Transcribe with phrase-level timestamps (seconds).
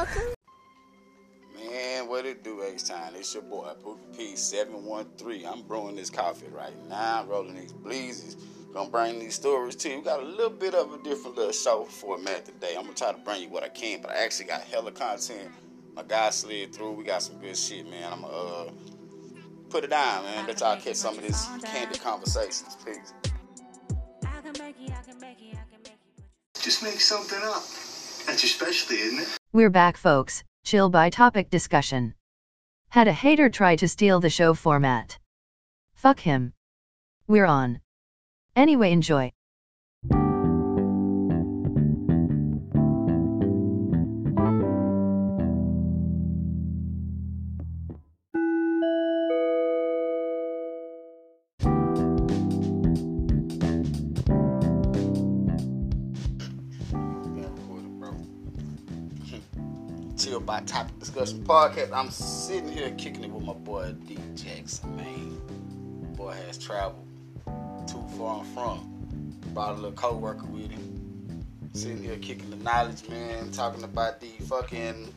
[0.00, 0.34] welcome.
[1.54, 3.14] Man, what it do, X Time?
[3.16, 5.46] It's your boy, Pookee P 713.
[5.46, 8.36] I'm brewing this coffee right now, rolling these bleezes.
[8.72, 9.98] Gonna bring these stories to you.
[9.98, 12.76] We got a little bit of a different little show format today.
[12.78, 15.50] I'm gonna try to bring you what I can, but I actually got hella content.
[15.94, 16.92] My guy slid through.
[16.92, 18.12] We got some good shit, man.
[18.12, 18.70] I'm gonna uh,
[19.68, 20.46] put it down, man.
[20.46, 22.76] Let y'all catch some of this candid conversations.
[22.86, 23.12] Peace.
[26.62, 27.62] Just make something up.
[28.26, 29.39] That's your specialty, isn't it?
[29.52, 30.44] We're back, folks.
[30.62, 32.14] Chill by topic discussion.
[32.88, 35.18] Had a hater try to steal the show format?
[35.94, 36.52] Fuck him.
[37.26, 37.80] We're on.
[38.54, 39.32] Anyway, enjoy.
[61.10, 61.92] Discussion podcast.
[61.92, 66.14] I'm sitting here kicking it with my boy D Jackson, man.
[66.14, 67.06] Boy has traveled
[67.86, 69.36] too far and from.
[69.52, 71.44] Brought a little co-worker with him.
[71.72, 73.50] Sitting here kicking the knowledge, man.
[73.50, 75.12] Talking about the fucking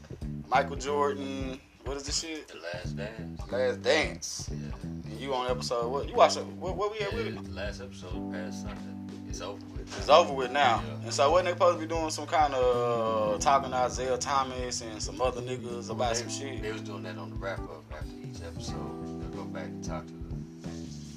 [0.47, 1.59] Michael Jordan.
[1.85, 2.47] What is this shit?
[2.47, 3.51] The Last Dance.
[3.51, 4.49] Last Dance.
[4.51, 5.11] Yeah.
[5.11, 6.07] And you on episode what?
[6.07, 6.45] You watch it?
[6.45, 7.33] What, what we at with?
[7.33, 8.81] Yeah, the last episode past Sunday.
[9.29, 9.72] It's over with.
[9.97, 10.83] It's over with now.
[10.87, 11.03] Yeah.
[11.03, 14.17] And so wasn't they supposed to be doing some kind of uh, talking to Isiah
[14.17, 16.61] Thomas and some other niggas about they, some shit?
[16.61, 19.21] They was doing that on the wrap up after each episode.
[19.21, 20.69] They'll go back and talk to the,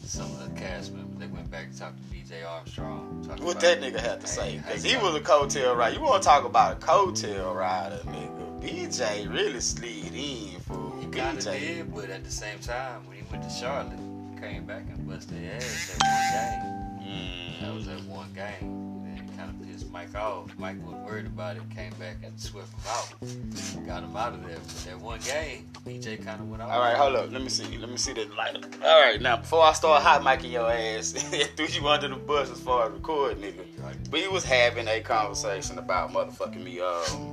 [0.06, 1.18] some of the cast members.
[1.18, 3.24] They went back to talk to BJ Armstrong.
[3.40, 4.58] What that nigga had to say?
[4.58, 5.96] Because he was a coattail rider.
[5.96, 8.62] You want to talk about a coattail rider, nigga.
[8.62, 11.60] BJ really slid in, for He kind of BJ.
[11.60, 13.98] did, but at the same time, when he went to Charlotte,
[14.34, 17.45] he came back and busted ass that one game.
[17.60, 19.04] That was that one game.
[19.06, 20.50] And it kind of pissed Mike off.
[20.58, 21.62] Mike wasn't worried about it.
[21.74, 23.86] Came back and swept him out.
[23.86, 24.58] Got him out of there.
[24.58, 26.70] But that one game, BJ kind of went off.
[26.70, 27.32] All right, hold up.
[27.32, 27.78] Let me see.
[27.78, 28.56] Let me see that light.
[28.84, 31.12] All right, now before I start hot micing your ass,
[31.56, 34.10] threw you under the bus as far as recording, nigga.
[34.10, 36.80] We was having a conversation about motherfucking me.
[36.80, 37.32] Um,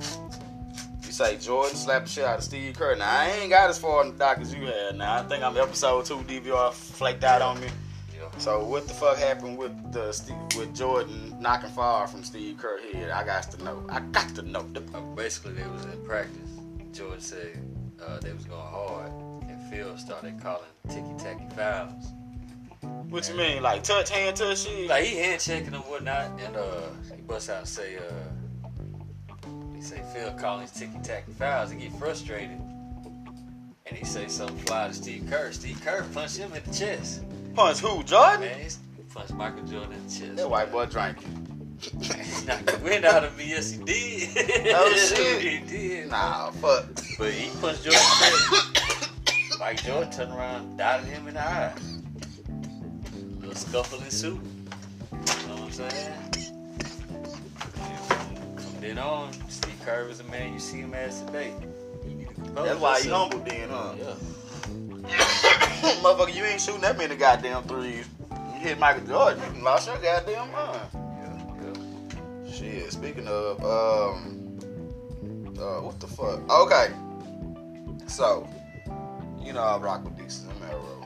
[1.06, 2.96] you say Jordan slapped the shit out of Steve Kerr.
[2.96, 4.96] Now I ain't got as far in the dock as you had.
[4.98, 6.18] Now I think I'm episode two.
[6.20, 7.68] DVR flaked out on me.
[8.40, 12.80] So what the fuck happened with the Steve, with Jordan knocking far from Steve Kerr
[12.92, 13.10] head?
[13.12, 13.86] I got to know.
[13.90, 14.66] I got to know.
[14.94, 16.50] Uh, basically, they was in practice.
[16.92, 17.64] George said
[18.06, 19.12] uh, they was going hard,
[19.48, 22.12] and Phil started calling ticky tacky fouls.
[23.10, 23.64] What you mean?
[23.64, 24.90] Like touch hand touch shit?
[24.90, 29.82] Like he hand checking and whatnot, and uh, he bust out and say, uh, he
[29.82, 31.72] say Phil calling ticky tacky fouls.
[31.72, 32.60] He get frustrated,
[33.86, 35.52] and he say something fly to Steve Kerr.
[35.52, 37.24] Steve Kerr punched him in the chest.
[37.54, 38.04] Punch who?
[38.04, 38.42] Jordan?
[38.42, 40.36] Man, he punched Michael Jordan in the chest.
[40.38, 41.40] That white boy drinking.
[42.46, 43.50] knocked the wind out of me.
[43.50, 44.74] Yes, he did.
[44.76, 45.42] Oh, shit.
[45.42, 46.10] he did.
[46.10, 46.86] Nah, fuck.
[47.18, 48.00] But he punched Jordan.
[48.02, 49.60] straight.
[49.60, 51.74] Mike Jordan turned around, dotted him in the eye.
[53.40, 54.40] little scuffle ensued.
[55.12, 56.20] You know what I'm saying?
[58.58, 61.54] From then on, Steve Kerr is a man you see him as today.
[62.04, 63.94] He need to compose That's why he humble then, huh?
[63.98, 64.14] Yeah.
[66.02, 68.08] Motherfucker, you ain't shooting that many goddamn threes.
[68.32, 70.90] You hit Michael Jordan, you lost your goddamn mind.
[72.50, 74.58] Shit, speaking of, um,
[75.60, 76.50] uh, what the fuck?
[76.50, 76.88] Okay.
[78.08, 78.48] So,
[79.42, 81.06] you know I rock with Desus and Mero.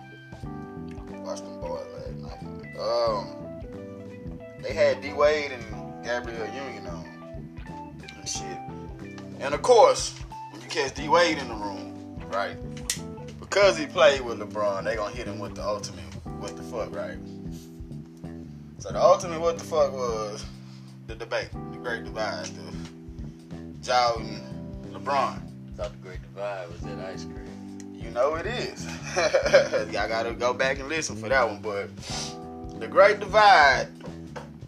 [1.23, 2.79] Watched them boys last night.
[2.79, 3.27] Um,
[4.61, 7.03] they had D Wade and Gabrielle Union on
[8.15, 8.59] and shit.
[9.39, 10.13] And of course,
[10.51, 12.57] when you catch D Wade in the room, right?
[13.49, 16.03] Because he played with LeBron, they gonna hit him with the ultimate
[16.39, 17.17] what the fuck, right?
[18.79, 20.45] So the ultimate what the fuck was
[21.07, 24.41] the debate, the great divide, the Jordan,
[24.91, 25.37] LeBron.
[25.37, 27.79] I Thought the great divide was that ice cream.
[27.93, 28.85] You know it is.
[29.93, 31.95] Y'all gotta go back and listen for that one, but
[32.79, 33.87] the great divide.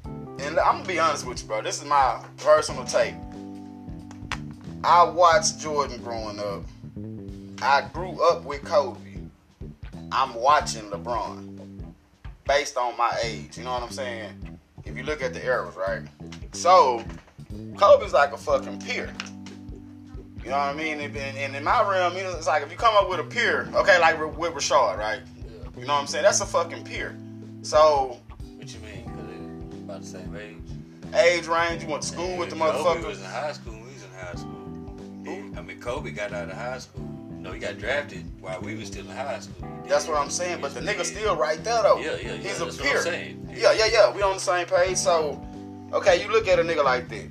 [0.05, 1.61] And I'm gonna be honest with you, bro.
[1.61, 3.13] This is my personal take.
[4.83, 6.63] I watched Jordan growing up.
[7.61, 8.99] I grew up with Kobe.
[10.11, 11.93] I'm watching LeBron
[12.47, 13.57] based on my age.
[13.57, 14.59] You know what I'm saying?
[14.85, 16.01] If you look at the eras, right?
[16.53, 17.03] So,
[17.77, 19.13] Kobe's like a fucking peer.
[20.43, 20.99] You know what I mean?
[20.99, 24.17] And, in my realm, it's like if you come up with a peer, okay, like
[24.37, 25.21] with Rashard, right?
[25.77, 26.23] You know what I'm saying?
[26.23, 27.15] That's a fucking peer.
[27.61, 28.17] So,
[28.55, 29.03] What you mean?
[29.03, 30.55] Because about the same age?
[31.13, 32.95] age range, you went to school with the motherfucker.
[32.95, 34.55] Kobe was in high school we was in high school.
[35.23, 37.08] Yeah, I mean, Kobe got out of high school.
[37.39, 39.67] No, he got drafted while we was still in high school.
[39.87, 40.59] That's what I'm saying.
[40.61, 41.99] But the nigga still right there though.
[41.99, 42.35] Yeah, yeah, yeah.
[42.35, 43.01] He's a peer.
[43.53, 44.13] Yeah, yeah, yeah.
[44.13, 44.97] We on the same page.
[44.97, 45.41] So,
[45.93, 47.29] okay, you look at a nigga like that.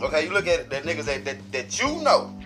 [0.00, 2.38] Okay, you look at the niggas that, that that you know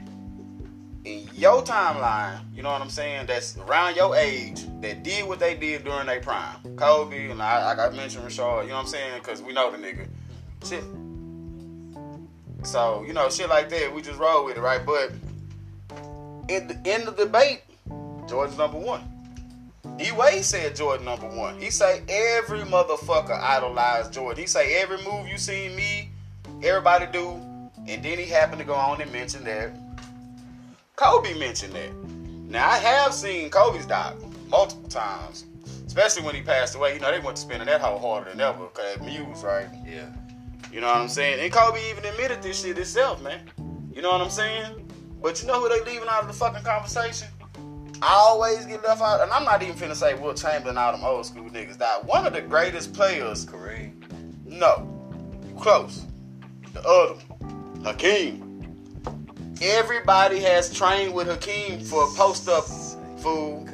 [1.04, 3.26] in your timeline, you know what I'm saying?
[3.26, 6.56] That's around your age that did what they did during their prime.
[6.76, 9.18] Kobe and I, like I mentioned Rashard, you know what I'm saying?
[9.18, 10.06] Because we know the nigga.
[10.64, 10.84] Shit.
[12.64, 14.84] So you know, shit like that, we just roll with it, right?
[14.86, 15.12] But
[16.54, 17.62] in the in the debate,
[18.28, 19.02] Jordan's number one.
[19.96, 21.60] D Wade said Jordan number one.
[21.60, 24.40] He say every motherfucker idolized Jordan.
[24.40, 26.10] He say every move you seen me,
[26.62, 27.40] everybody do,
[27.86, 29.72] and then he happened to go on and mention that
[30.96, 31.92] Kobe mentioned that.
[32.48, 34.14] Now I have seen Kobe's doc
[34.48, 35.46] multiple times,
[35.86, 36.94] especially when he passed away.
[36.94, 38.66] You know they went to spending that whole harder than ever.
[38.66, 39.68] Cause Muse, right?
[39.86, 40.06] Yeah.
[40.72, 41.40] You know what I'm saying?
[41.40, 43.40] And Kobe even admitted this shit himself, man.
[43.94, 44.91] You know what I'm saying?
[45.22, 47.28] But you know who they leaving out of the fucking conversation?
[48.02, 51.04] I always get left out, and I'm not even finna say Wilt Chamberlain all them
[51.04, 52.04] old school niggas died.
[52.04, 53.92] One of the greatest players, Kareem.
[54.44, 54.88] no,
[55.56, 56.04] close.
[56.72, 57.20] The other
[57.84, 58.48] Hakeem.
[59.60, 62.64] Everybody has trained with Hakeem for post up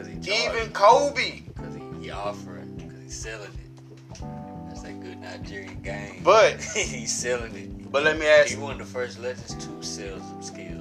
[0.07, 0.71] he Even.
[0.73, 1.41] Kobe.
[1.41, 4.23] Because he, he offering, because he's selling it.
[4.69, 6.21] That's a good Nigerian game.
[6.23, 7.91] But- he's selling it.
[7.91, 10.78] But let me ask He you, one of the first legends to sell some skills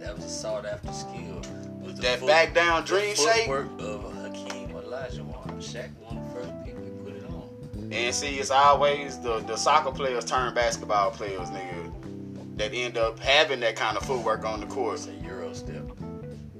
[0.00, 1.40] that was a sought after skill.
[2.00, 3.46] That foot- back down dream shake.
[3.46, 5.34] footwork of Hakeem Olajuwon.
[5.58, 7.92] Shaq one of the first people to put it on.
[7.92, 13.18] And see, it's always the, the soccer players turn basketball players, nigga, that end up
[13.18, 14.94] having that kind of footwork on the court.
[14.96, 15.82] It's a Euro step.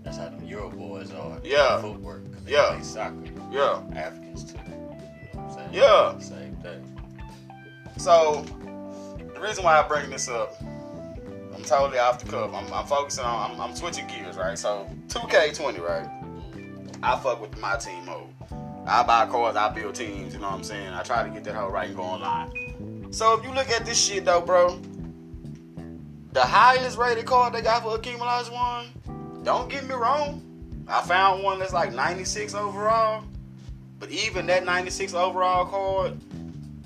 [0.03, 1.39] That's how the Euro boys are.
[1.45, 1.81] Yeah.
[1.81, 2.23] Footwork.
[2.47, 2.71] Yeah.
[2.75, 3.17] Play soccer.
[3.53, 3.83] Yeah.
[3.95, 4.59] Africans too.
[4.67, 4.97] You know
[5.33, 5.69] what I'm saying?
[5.73, 6.19] Yeah.
[6.19, 7.01] Same thing.
[7.99, 8.45] So,
[9.35, 10.55] the reason why I bring this up,
[11.59, 12.55] I'm totally off the cuff.
[12.55, 14.57] I'm, I'm focusing on, I'm, I'm switching gears, right?
[14.57, 16.09] So, 2K20, right?
[17.03, 18.29] I fuck with my team mode.
[18.87, 20.95] I buy cars, I build teams, you know what I'm saying?
[20.95, 23.09] I try to get that whole right and go online.
[23.13, 24.81] So, if you look at this shit, though, bro,
[26.33, 28.87] the highest rated card they got for Hakeem Olajuwon,
[29.43, 30.41] don't get me wrong,
[30.87, 33.25] I found one that's like 96 overall.
[33.99, 36.21] But even that 96 overall card,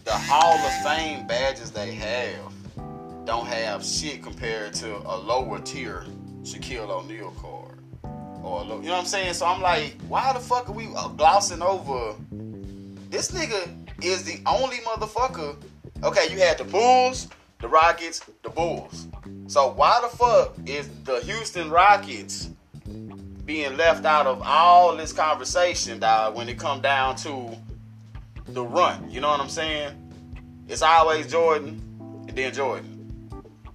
[0.04, 2.51] the Hall of Fame badges they have
[3.24, 6.04] don't have shit compared to a lower tier
[6.42, 7.78] Shaquille O'Neal card.
[8.42, 9.34] Or low, you know what I'm saying?
[9.34, 12.14] So I'm like, why the fuck are we uh, glossing over?
[13.10, 13.70] This nigga
[14.02, 15.56] is the only motherfucker.
[16.02, 17.28] Okay, you had the Bulls,
[17.60, 19.06] the Rockets, the Bulls.
[19.46, 22.50] So why the fuck is the Houston Rockets
[23.44, 27.56] being left out of all this conversation, dog, when it come down to
[28.48, 29.08] the run?
[29.08, 29.96] You know what I'm saying?
[30.68, 31.80] It's always Jordan
[32.26, 32.91] and then Jordan.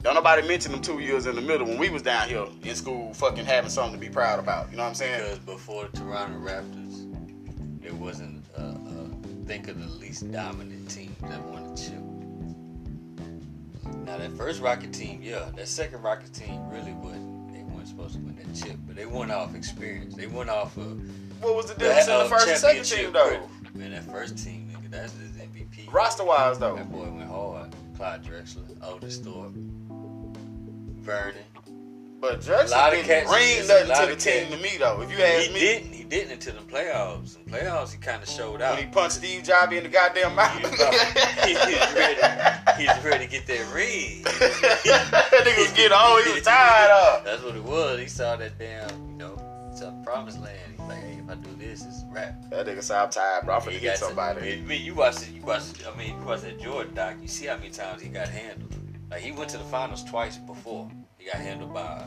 [0.03, 2.75] Don't nobody mention them two years in the middle when we was down here in
[2.75, 4.69] school fucking having something to be proud about.
[4.69, 5.21] You know what I'm saying?
[5.23, 11.15] Because before the Toronto Raptors, it wasn't, uh, uh, think of the least dominant team
[11.23, 11.93] that won the chip.
[14.05, 18.13] Now, that first Rocket team, yeah, that second Rocket team really wasn't, they weren't supposed
[18.13, 20.15] to win that chip, but they went off experience.
[20.15, 21.01] They went off of
[21.41, 23.49] What was the difference in the first and second team though?
[23.73, 25.91] Man, that first team, nigga, that's his MVP.
[25.91, 26.75] Roster wise though.
[26.75, 27.75] That boy went hard.
[27.97, 29.55] Clyde Drexler, Otis Thorpe,
[32.19, 35.01] But A lot of didn't bring a nothing to the team to me though.
[35.01, 35.93] If you ask He me, didn't.
[35.93, 37.37] He didn't until the playoffs.
[37.37, 38.75] In playoffs, he kind of showed out.
[38.75, 40.57] when he punched Steve Jobs in the goddamn mouth.
[40.57, 40.93] He's, was, about-
[41.47, 42.81] he was ready.
[42.81, 44.23] He's ready to get that ring.
[44.23, 46.23] that nigga was getting old.
[46.25, 47.23] He was tired of.
[47.25, 47.99] That's what it was.
[47.99, 49.35] He saw that damn, you know,
[49.75, 50.57] saw the promised land.
[50.71, 52.35] He's like, hey, if I do this, it's a wrap.
[52.49, 53.55] That nigga said I'm tired, bro.
[53.55, 54.53] I'm finna hit somebody.
[54.53, 55.29] I mean, you watch it.
[55.33, 55.63] You watch.
[55.69, 57.15] it- I mean, you watch that Jordan doc.
[57.21, 58.73] You see how many times he got handled.
[59.09, 60.89] Like he went to the finals twice before.
[61.17, 62.05] He got handled by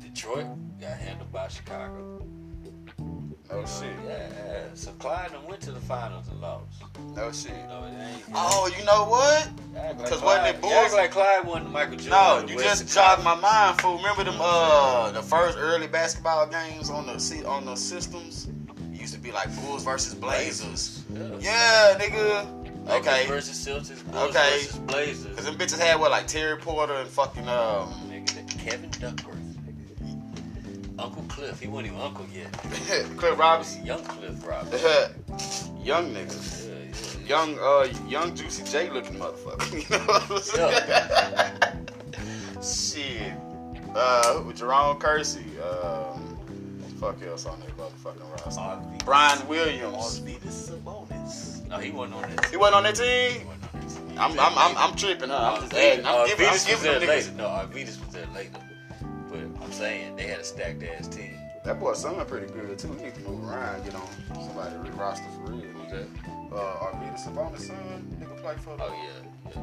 [0.00, 0.46] Detroit.
[0.80, 2.24] Got handled by Chicago.
[3.52, 3.90] Oh shit.
[4.06, 4.62] Yeah.
[4.74, 6.82] So Clyde done went to the finals and lost.
[7.16, 7.50] No shit.
[7.50, 8.24] It ain't.
[8.32, 9.48] Oh, you know what?
[9.98, 10.94] Because like wasn't it you act Bulls?
[10.94, 12.10] like Clyde won Michael Jordan.
[12.10, 13.96] No, you just jogged my mind, fool.
[13.96, 18.46] Remember them uh the first early basketball games on the seat on the systems?
[18.92, 21.02] It used to be like Bulls versus Blazers.
[21.12, 21.38] Yeah.
[21.40, 22.59] Yeah, nigga.
[22.88, 23.26] Okay.
[23.28, 24.04] versus Celtics.
[24.10, 24.50] Bulls Okay.
[24.62, 25.36] versus Blazers.
[25.36, 29.36] Cause them bitches had what like Terry Porter and fucking um Nigga, Kevin Duckworth.
[30.98, 31.58] Uncle Cliff.
[31.60, 32.52] He wasn't even uncle yet.
[33.16, 33.86] Cliff Robinson.
[33.86, 35.14] Young Cliff Robinson.
[35.82, 36.68] young niggas.
[36.68, 36.74] Yeah,
[37.22, 37.28] yeah.
[37.28, 39.72] Young uh young Juicy J looking motherfucker.
[39.90, 40.38] You know what I'm
[42.62, 43.22] saying?
[43.22, 43.34] Shit.
[43.94, 45.44] Uh with Jerome Kersey.
[45.62, 46.26] Um
[46.98, 49.04] fuck else on that motherfucking roster.
[49.06, 50.20] Brian Williams.
[51.70, 52.46] No, he wasn't on that.
[52.46, 53.04] He wasn't on that He
[53.38, 53.46] team?
[53.46, 54.18] wasn't on that team.
[54.18, 55.54] I'm I'm I'm, I'm tripping, huh?
[55.54, 56.04] I'm just adding.
[56.04, 57.30] I'm giving, I'm was giving there them later.
[57.30, 57.36] niggas.
[57.36, 58.58] No, Arvydas was there later.
[59.30, 61.34] But I'm saying they had a stacked ass team.
[61.64, 62.92] That boy Summer pretty good too.
[62.94, 65.60] He need to move around, get on somebody re- roster for real.
[65.60, 66.08] Who's that?
[66.52, 69.60] Uh Arvydas Sabonis son, nigga play for Oh yeah.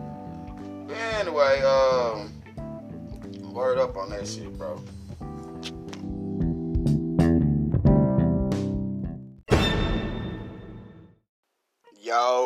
[0.90, 1.20] yeah.
[1.20, 2.32] Anyway, um,
[3.54, 4.82] Word up on that shit, bro.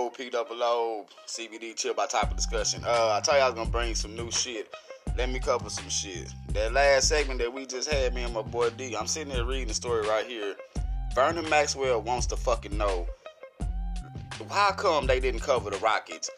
[0.02, 2.84] Yo, P double O, CBD chill by of discussion.
[2.84, 4.74] Uh, I told you I was gonna bring some new shit.
[5.16, 6.34] Let me cover some shit.
[6.54, 8.96] That last segment that we just had, me and my boy D.
[8.96, 10.56] I'm sitting there reading the story right here.
[11.14, 13.06] Vernon Maxwell wants to fucking know
[14.50, 16.32] how come they didn't cover the Rockets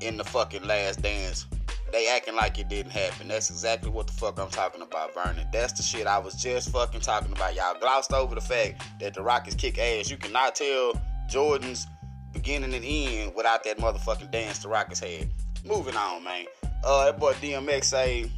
[0.00, 1.46] in the fucking last dance.
[1.92, 3.28] They acting like it didn't happen.
[3.28, 5.46] That's exactly what the fuck I'm talking about, Vernon.
[5.52, 7.54] That's the shit I was just fucking talking about.
[7.54, 10.10] Y'all glossed over the fact that the Rockets kick ass.
[10.10, 10.94] You cannot tell
[11.28, 11.86] Jordan's
[12.32, 15.28] beginning and end without that motherfucking dance the Rockets had.
[15.64, 16.46] Moving on, man.
[16.84, 18.30] Uh, that boy DMX say,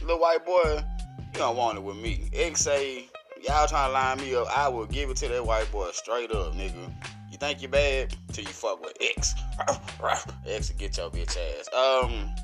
[0.00, 0.82] little white boy,
[1.18, 2.28] you don't want it with me.
[2.32, 3.08] X say,
[3.46, 6.30] y'all trying to line me up, I will give it to that white boy straight
[6.30, 6.92] up, nigga.
[7.30, 9.34] You think you bad till you fuck with X.
[10.46, 11.68] X will get your bitch ass.
[11.74, 12.34] Um,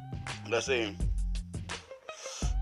[0.50, 0.96] let's see.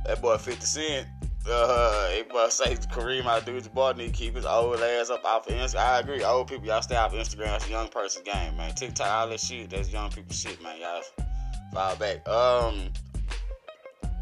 [0.06, 1.06] That boy 50 Cent.
[1.48, 5.54] Uh, he must say Kareem Abdul-Jabbar need to keep his old ass up off of
[5.54, 5.80] Instagram.
[5.80, 6.22] I agree.
[6.22, 7.56] Old people, y'all stay off Instagram.
[7.56, 8.74] It's a young person's game, man.
[8.74, 10.80] TikTok, all that shit, that's young people shit, man.
[10.80, 11.02] Y'all
[11.72, 12.26] fall back.
[12.28, 12.90] Um,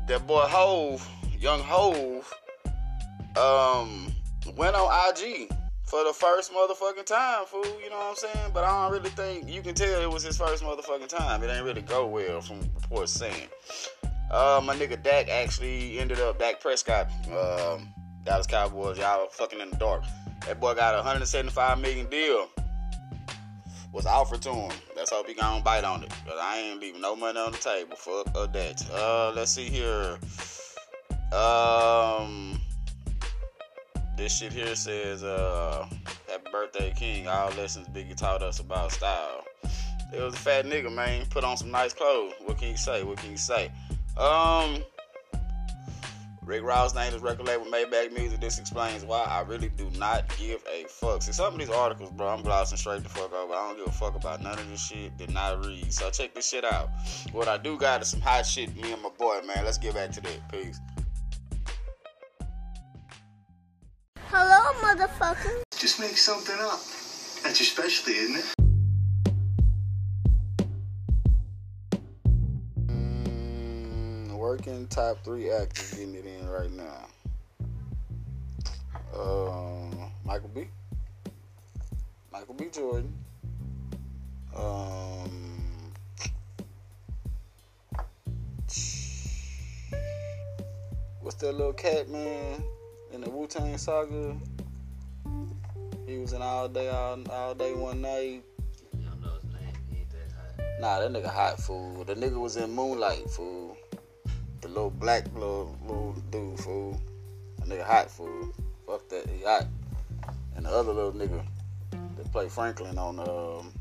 [0.07, 1.07] that boy Hove,
[1.39, 2.33] young Hove,
[3.37, 4.13] um,
[4.57, 5.51] went on IG
[5.85, 7.65] for the first motherfucking time, fool.
[7.83, 8.51] You know what I'm saying?
[8.55, 11.43] But I don't really think you can tell it was his first motherfucking time.
[11.43, 13.49] It ain't really go well from reports saying.
[14.31, 17.93] Uh, my nigga Dak actually ended up Dak Prescott, um,
[18.25, 18.99] Dallas Cowboys.
[18.99, 20.05] Y'all fucking in the dark.
[20.47, 22.49] That boy got a 175 million deal.
[23.93, 24.73] Was offered to him.
[24.95, 26.11] Let's hope he gonna bite on it.
[26.25, 27.97] Cause I ain't leaving no money on the table.
[27.97, 28.89] Fuck of that.
[28.93, 30.17] Uh, let's see here.
[31.37, 32.61] Um,
[34.17, 35.89] this shit here says, uh,
[36.29, 37.27] Happy birthday, King.
[37.27, 39.45] All lessons Biggie taught us about style.
[40.15, 41.27] It was a fat nigga, man.
[41.31, 42.35] Put on some nice clothes.
[42.45, 43.03] What can you say?
[43.03, 43.73] What can you say?
[44.21, 44.85] Um,
[46.43, 48.39] Rick Ross named his record label Maybach Music.
[48.39, 51.23] This explains why I really do not give a fuck.
[51.23, 53.55] See, some of these articles, bro, I'm glossing straight the fuck over.
[53.55, 55.17] I don't give a fuck about none of this shit.
[55.17, 55.91] Did not read.
[55.91, 56.91] So check this shit out.
[57.33, 58.77] What I do got is some hot shit.
[58.77, 59.65] Me and my boy, man.
[59.65, 60.53] Let's get back to that.
[60.53, 60.79] Peace.
[64.27, 65.63] Hello, motherfucker.
[65.79, 66.81] Just make something up.
[67.43, 68.60] That's your specialty, isn't it?
[74.91, 77.07] Top three actors getting it in right now.
[79.19, 80.69] Um, Michael B.
[82.31, 82.67] Michael B.
[82.71, 83.11] Jordan.
[84.55, 85.93] Um,
[91.23, 92.63] what's that little cat man
[93.15, 94.37] in the Wu Tang Saga?
[96.07, 98.43] He was in all day, all, all day, one night.
[98.93, 99.73] You don't know his name.
[99.91, 100.81] He ain't that hot.
[100.81, 102.05] Nah, that nigga hot fool.
[102.05, 103.79] The nigga was in Moonlight fool.
[104.71, 107.01] Little black little little dude fool.
[107.59, 108.53] That nigga hot fool.
[108.87, 109.67] Fuck that, he hot.
[110.55, 111.43] And the other little nigga
[112.17, 113.73] that play Franklin on um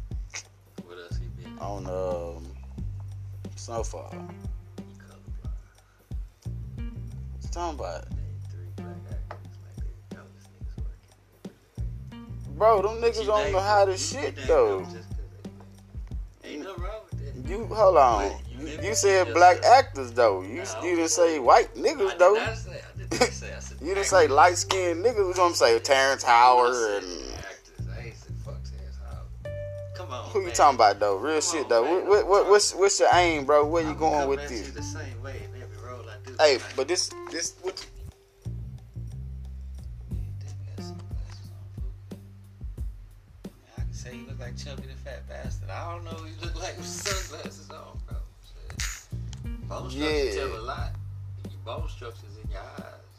[0.86, 1.58] What else he been?
[1.60, 2.44] on um
[3.56, 4.10] Snowfall.
[4.12, 5.54] He colorblind.
[6.76, 8.10] What you talking about?
[8.12, 8.20] Name
[8.50, 10.78] three black actors like they the coldest niggas
[12.14, 12.58] working.
[12.58, 13.64] Bro, them niggas name the them.
[13.68, 14.82] hottest shit though.
[14.82, 16.52] them just 'cause they black.
[16.52, 17.50] Ain't nothing wrong with that.
[17.50, 18.32] You hold on.
[18.60, 20.42] You You, you said black actors though.
[20.42, 20.84] You No.
[20.84, 22.34] you didn't say white I niggas did though.
[22.34, 22.72] not say.
[22.72, 23.54] I did not say.
[23.56, 23.78] I said.
[23.82, 25.28] You didn't say light skinned niggas.
[25.28, 25.82] What I'm saying?
[25.84, 26.74] Terrence Howard
[27.04, 27.06] and
[27.38, 27.88] actors.
[27.98, 29.56] I ain't said fuck Terrence Howard.
[29.96, 30.30] Come on.
[30.32, 30.54] Who you man.
[30.56, 31.18] talking about though?
[31.18, 31.84] Real Come shit on, though.
[31.84, 31.94] man.
[31.94, 33.66] What, what, what, what's what's your aim, bro?
[33.66, 34.68] Where you I'm going with this?
[34.68, 36.36] You the same way in every role I do.
[36.40, 37.86] Hey, but this this what?
[40.10, 41.92] Damn, got sunglasses on.
[43.46, 45.70] Man, I can say you look like Chubby the Fat Bastard.
[45.70, 46.59] I don't know you look
[49.90, 50.36] Bone structure Yeah.
[50.36, 50.92] tell a lot.
[51.50, 52.76] Your bone structure's in your eyes.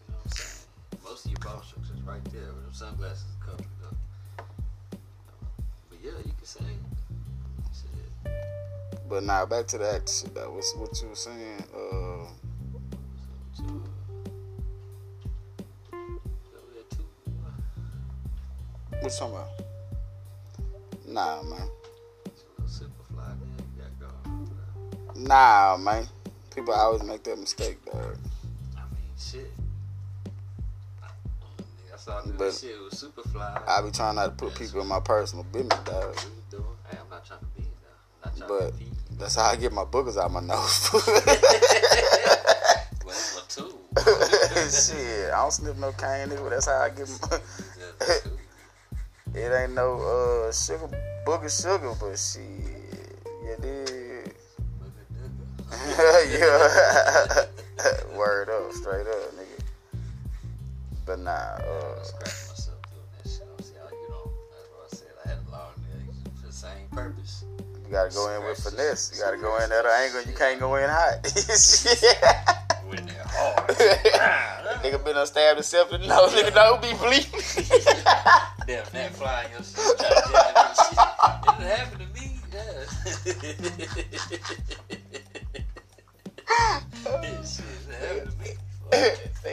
[0.07, 1.03] You know what I'm saying?
[1.03, 3.97] Most of your bone structure's right there, but them sunglasses cover it up.
[5.89, 6.61] But yeah, you can say.
[7.75, 9.03] Shit.
[9.09, 10.53] But nah, back to the shit though.
[10.53, 11.65] What's what you were saying?
[11.75, 12.29] Uh,
[13.53, 13.65] So,
[16.55, 17.05] over there too.
[18.93, 19.51] what you talking about?
[21.09, 21.69] Nah, man.
[22.27, 25.17] It's a little super fly there you got.
[25.17, 26.07] Nah, man.
[26.61, 28.19] People always make that mistake, dog.
[28.77, 29.51] I mean, shit.
[31.03, 33.63] I saw that But- shit was super fly.
[33.67, 36.05] I be trying not to put people in my personal business, dog.
[36.15, 36.65] What you doing?
[36.91, 37.97] Hey, I'm not trying to be in there.
[38.25, 38.93] I'm not trying But to be.
[39.13, 40.91] that's how I get my boogers out my nose.
[43.07, 43.79] Well, that's my tool.
[44.71, 46.51] shit, I don't snip no cane, nigga.
[46.51, 47.29] That's how I get my.
[47.29, 48.39] That's my tool.
[49.35, 49.95] It ain't no
[50.49, 50.91] uh sugar
[51.25, 52.60] booger sugar, but shit,
[56.31, 57.45] yeah.
[58.17, 59.61] Word up, straight up, nigga.
[61.07, 63.43] But nah, uh, Scratch myself doing that shit.
[63.59, 64.31] I see how you know.
[64.53, 65.13] That's what I said.
[65.25, 66.05] I had a long day
[66.41, 67.45] for the same purpose.
[67.85, 69.11] you gotta go in with finesse.
[69.15, 70.23] You gotta go in at an angle.
[70.23, 71.25] You can't go in hot.
[72.89, 73.69] Went there hard.
[74.83, 76.33] nigga been unstabbed himself in the nose.
[76.33, 77.31] Nigga don't be bleeding.
[78.67, 79.99] Damn, that flying your shit.
[79.99, 80.77] Try to get that.
[81.43, 82.27] It didn't happen to me.
[82.53, 82.85] Yeah.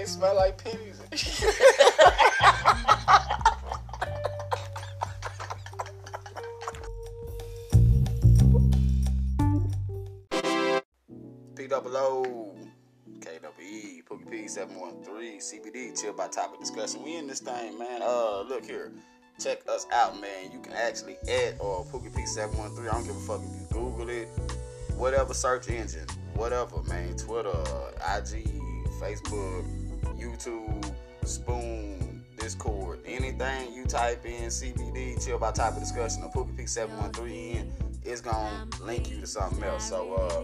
[0.08, 1.02] They smell like pennies.
[14.10, 17.04] Pookee P seven one three, CBD, chill by topic discussion.
[17.04, 18.02] We in this thing, man.
[18.02, 18.94] Uh, look here,
[19.38, 20.54] check us out, man.
[20.54, 22.88] You can actually add or Pookee P seven one three.
[22.88, 24.30] I don't give a fuck if you Google it,
[24.96, 27.18] whatever search engine, whatever, man.
[27.18, 27.50] Twitter,
[28.16, 28.48] IG,
[29.02, 29.87] Facebook,
[30.18, 30.94] YouTube,
[31.24, 36.98] Spoon, Discord, anything you type in CBD, chill by topic discussion, or Pookee P seven
[36.98, 37.72] one three in,
[38.04, 39.90] it's gonna link you to something else.
[39.90, 40.44] So uh.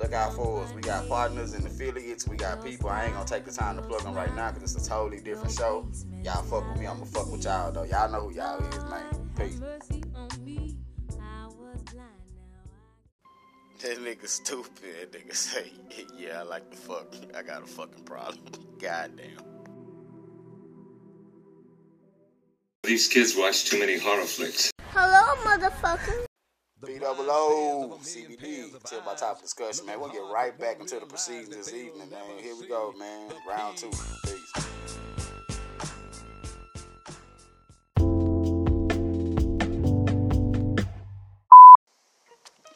[0.00, 0.72] Look out for us.
[0.74, 2.26] We got partners and affiliates.
[2.26, 2.88] We got people.
[2.88, 5.22] I ain't gonna take the time to plug them right now because it's a totally
[5.22, 5.86] different show.
[6.24, 6.86] Y'all fuck with me.
[6.86, 7.84] I'm gonna fuck with y'all though.
[7.84, 9.04] Y'all know who y'all is, man.
[9.38, 9.60] Peace.
[13.82, 15.10] That nigga stupid.
[15.10, 15.72] That nigga say,
[16.16, 17.12] yeah, I like the fuck.
[17.36, 18.38] I got a fucking problem.
[18.80, 19.38] Goddamn.
[22.84, 24.70] These kids watch too many horror flicks.
[24.90, 26.26] Hello, motherfucker.
[26.84, 29.98] B double O, CBD, chill by top discussion, man.
[29.98, 32.38] We'll get right back into the proceedings this evening, man.
[32.40, 33.32] Here we go, man.
[33.48, 33.90] Round two.
[34.24, 35.21] Peace.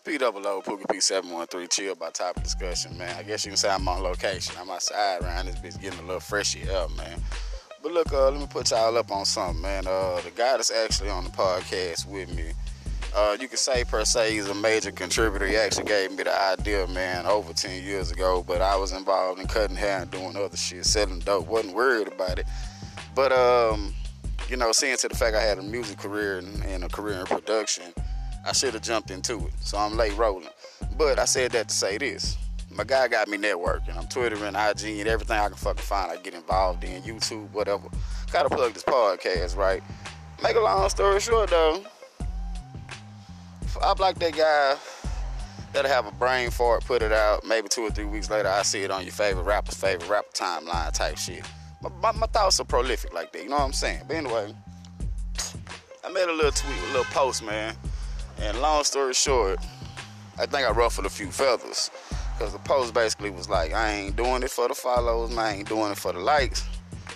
[0.07, 3.17] P double O, Pookee P seven one three, chill by top discussion, man.
[3.19, 4.55] I guess you can say I'm on location.
[4.57, 7.21] I'm outside around this bitch getting a little freshy up, man.
[7.83, 9.89] But look, uh, let me put y'all up on something, man.
[9.89, 12.53] Uh, the guy that's actually on the podcast with me,
[13.17, 15.45] uh, you can say per se he's a major contributor.
[15.45, 18.45] He actually gave me the idea, man, over 10 years ago.
[18.47, 21.49] But I was involved in cutting hair and doing other shit, selling dope.
[21.49, 22.47] wasn't worried about it.
[23.17, 23.93] But um,
[24.49, 27.19] you know, seeing to the fact I had a music career and, and a career
[27.19, 27.93] in production,
[28.47, 29.53] I should have jumped into it.
[29.61, 30.49] So I'm late rolling.
[30.97, 32.39] But I said that to say this.
[32.71, 33.97] My guy got me networking.
[33.97, 36.13] I'm Twittering, IG, and everything I can fucking find.
[36.13, 37.89] I get involved in YouTube, whatever.
[38.33, 39.83] Gotta plug this podcast, right?
[40.43, 41.83] Make a long story short, though.
[43.83, 44.77] I'm like that guy
[45.73, 47.45] that'll have a brain fart, put it out.
[47.45, 50.33] Maybe two or three weeks later, I see it on your favorite rapper's favorite rapper
[50.33, 51.43] timeline type shit.
[51.83, 54.03] My, my, my thoughts are prolific like that, you know what I'm saying?
[54.07, 54.55] But anyway,
[56.05, 57.75] I made a little tweet, a little post, man.
[58.39, 59.59] And long story short,
[60.39, 61.91] I think I ruffled a few feathers.
[62.37, 65.39] Because the post basically was like, I ain't doing it for the follows, man.
[65.39, 66.65] I ain't doing it for the likes.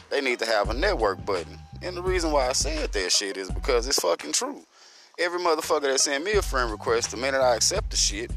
[0.08, 1.58] They need to have a network button.
[1.82, 4.62] And the reason why I said that shit is because it's fucking true.
[5.18, 8.30] Every motherfucker that send me a friend request, the minute I accept the shit,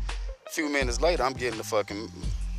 [0.45, 2.09] a few minutes later, I'm getting the fucking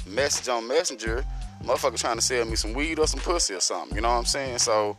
[0.06, 1.24] message on Messenger.
[1.62, 3.94] Motherfucker trying to sell me some weed or some pussy or something.
[3.94, 4.58] You know what I'm saying?
[4.58, 4.96] So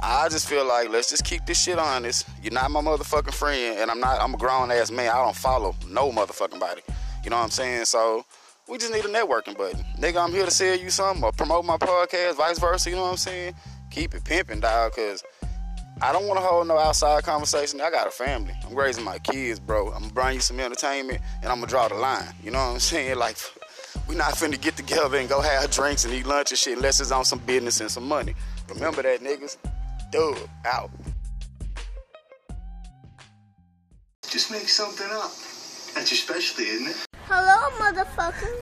[0.00, 2.28] I just feel like let's just keep this shit honest.
[2.42, 4.20] You're not my motherfucking friend, and I'm not.
[4.20, 5.08] I'm a grown ass man.
[5.08, 6.82] I don't follow no motherfucking body.
[7.24, 7.84] You know what I'm saying?
[7.86, 8.24] So
[8.68, 9.84] we just need a networking button.
[9.98, 12.90] Nigga, I'm here to sell you something or promote my podcast, vice versa.
[12.90, 13.54] You know what I'm saying?
[13.90, 15.24] Keep it pimping, dog, cause
[16.00, 17.80] I don't want to hold no outside conversation.
[17.80, 18.54] I got a family.
[18.64, 19.88] I'm raising my kids, bro.
[19.88, 22.28] I'm gonna bring you some entertainment, and I'm gonna draw the line.
[22.44, 23.18] You know what I'm saying?
[23.18, 23.36] Like,
[24.08, 27.00] we not finna get together and go have drinks and eat lunch and shit unless
[27.00, 28.34] it's on some business and some money.
[28.68, 29.56] Remember that, niggas.
[30.10, 30.90] Dub out.
[34.30, 35.30] Just make something up.
[35.94, 36.96] That's your specialty, isn't it?
[37.26, 38.58] Hello, motherfucker.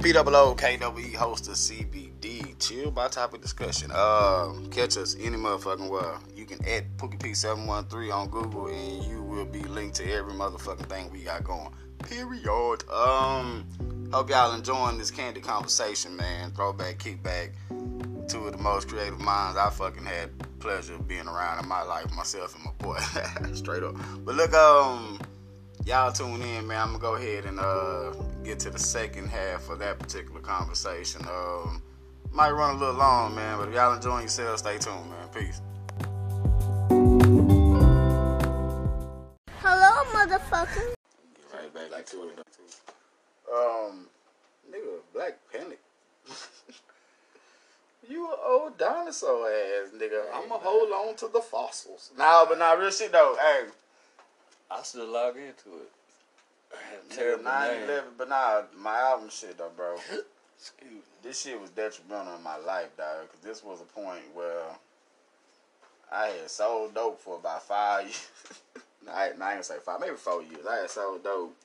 [0.00, 2.58] PWO KWE host of CBD.
[2.58, 3.90] Chill by topic discussion.
[3.92, 6.18] Um, catch us any motherfucking where.
[6.34, 10.86] You can add Pookee P713 on Google and you will be linked to every motherfucking
[10.86, 11.70] thing we got going.
[12.02, 12.88] Period.
[12.90, 13.66] Um,
[14.12, 16.50] hope y'all enjoying this candid conversation, man.
[16.52, 17.50] Throwback, kickback.
[18.28, 21.82] Two of the most creative minds I fucking had pleasure of being around in my
[21.82, 22.98] life, myself and my boy.
[23.54, 23.96] Straight up.
[24.24, 25.20] But look, um,
[25.84, 26.80] y'all tune in, man.
[26.80, 28.12] I'm gonna go ahead and uh
[28.44, 31.22] get to the second half of that particular conversation.
[31.26, 31.82] Um,
[32.32, 35.28] might run a little long, man, but if y'all enjoying yourselves, stay tuned, man.
[35.34, 35.60] Peace.
[39.62, 40.94] Hello, motherfucker.
[41.82, 42.38] Back like to it.
[43.52, 44.06] Um,
[44.70, 45.80] nigga, Black Panic.
[48.08, 50.22] you an old dinosaur ass nigga.
[50.34, 52.10] I'ma hold on to the fossils.
[52.16, 53.36] Nah, but nah, real shit though.
[53.40, 53.64] Hey,
[54.70, 55.90] I still log into it.
[56.72, 57.82] I had Nigga, terrible 9 name.
[57.84, 59.94] 11, but nah, my album shit though, bro.
[60.58, 61.00] Excuse me.
[61.22, 63.30] this shit was detrimental in my life, dog.
[63.30, 64.62] Cause this was a point where
[66.12, 68.28] I had sold dope for about five years.
[69.10, 70.66] I, I ain't gonna say five, maybe four years.
[70.68, 71.56] I had sold dope.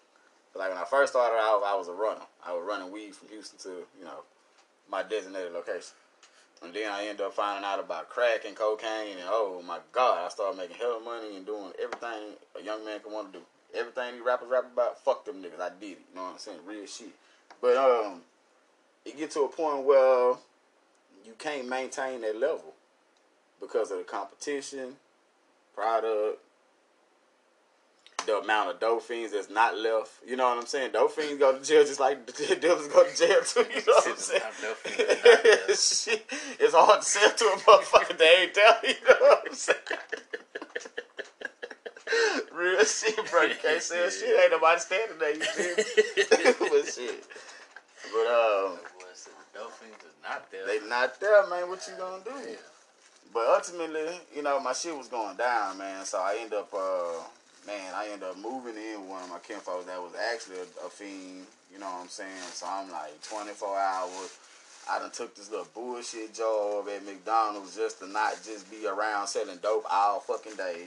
[0.56, 2.22] But like when I first started out, I was a runner.
[2.46, 4.24] I was running weed from Houston to you know
[4.90, 5.96] my designated location.
[6.64, 10.26] And then I ended up finding out about crack and cocaine, and oh my god,
[10.26, 13.46] I started making hella money and doing everything a young man can want to do.
[13.76, 15.60] Everything these rappers rap about, fuck them niggas.
[15.60, 16.00] I did it.
[16.10, 16.60] You know what I'm saying?
[16.66, 17.10] Real shit.
[17.62, 18.22] But um,
[19.04, 20.36] it get to a point where
[21.26, 22.74] you can't maintain that level
[23.60, 24.96] because of the competition,
[25.76, 26.40] product,
[28.26, 30.12] the amount of dope fiends that's not left.
[30.26, 30.92] You know what I'm saying?
[30.94, 33.66] Dope fiends go to jail just like the dealers go to jail too.
[33.70, 34.42] You know what I'm saying?
[34.62, 35.70] Dope fiends not left.
[36.06, 36.26] Shit,
[36.60, 38.90] it's hard to sell to a motherfucker they ain't tell you.
[38.90, 39.80] You know what I'm saying?
[42.54, 43.44] Real shit, bro.
[43.44, 44.40] You can't sell shit.
[44.40, 45.34] Ain't nobody standing there.
[45.36, 47.26] You feel but shit.
[48.14, 48.78] But um,
[49.54, 50.68] the Dolphins is not there.
[50.68, 51.68] they not there, man.
[51.70, 52.56] What you gonna do?
[53.34, 56.06] But ultimately, you know, my shit was going down, man.
[56.06, 57.24] So I end up, uh,
[57.66, 60.90] man, I end up moving in one of my kinfolks that was actually a, a
[60.90, 61.46] fiend.
[61.72, 62.30] You know what I'm saying?
[62.54, 64.38] So I'm like 24 hours.
[64.90, 69.28] I done took this little bullshit job at McDonald's just to not just be around
[69.28, 70.86] selling dope all fucking day.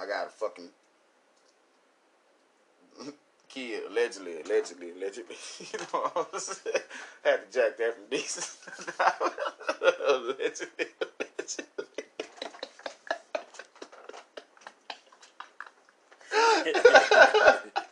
[0.00, 0.68] I got a fucking
[3.48, 5.36] kid, allegedly, allegedly, allegedly.
[5.60, 6.76] you know what I'm saying?
[7.24, 8.56] Had to jack that from decent.
[10.08, 11.93] allegedly, allegedly.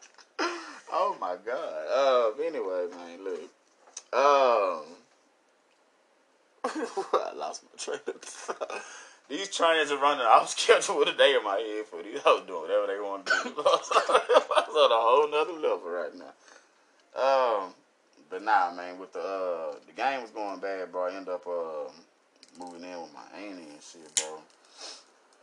[0.94, 2.34] Oh my god.
[2.36, 2.44] Um.
[2.44, 3.40] Anyway, man, look.
[4.12, 4.84] Um.
[7.14, 8.84] I lost my train of.
[9.28, 12.20] These trains are running I off schedule with a day in my head for these
[12.20, 13.54] hoes doing whatever they want to do.
[13.58, 17.62] I was on a whole nother level right now.
[17.64, 17.74] Um.
[18.28, 21.06] But nah, man, with the uh, the game was going bad, bro.
[21.08, 21.90] I ended up uh,
[22.58, 24.40] moving in with my auntie and shit, bro.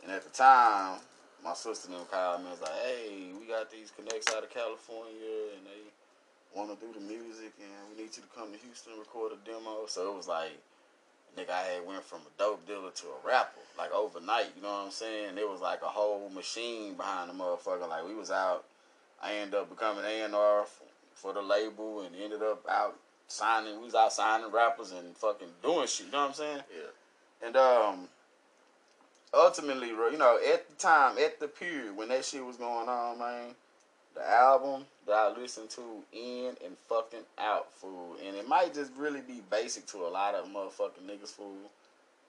[0.04, 0.98] And at the time,
[1.44, 5.56] my sister called me and was like, hey, we got these connects out of California
[5.56, 5.82] and they
[6.54, 9.32] want to do the music and we need you to come to Houston and record
[9.32, 9.86] a demo.
[9.86, 10.52] So it was like,
[11.38, 14.68] nigga, I had went from a dope dealer to a rapper, like overnight, you know
[14.68, 15.38] what I'm saying?
[15.38, 17.88] It was like a whole machine behind the motherfucker.
[17.88, 18.64] Like we was out,
[19.22, 22.96] I ended up becoming A&R for, for the label and ended up out
[23.28, 26.62] signing, we was out signing rappers and fucking doing shit, you know what I'm saying?
[26.70, 27.46] Yeah.
[27.46, 28.08] And um,
[29.34, 32.88] ultimately, bro, you know, at the time, at the period when that shit was going
[32.88, 33.54] on, man,
[34.14, 38.16] the album that I listened to in and fucking out, fool.
[38.26, 41.70] And it might just really be basic to a lot of motherfucking niggas, fool.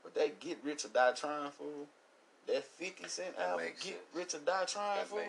[0.03, 1.87] But that Get Rich or Die Trying, fool.
[2.47, 3.95] That 50 Cent That album, Get sense.
[4.13, 5.19] Rich or Die Trying, That fool.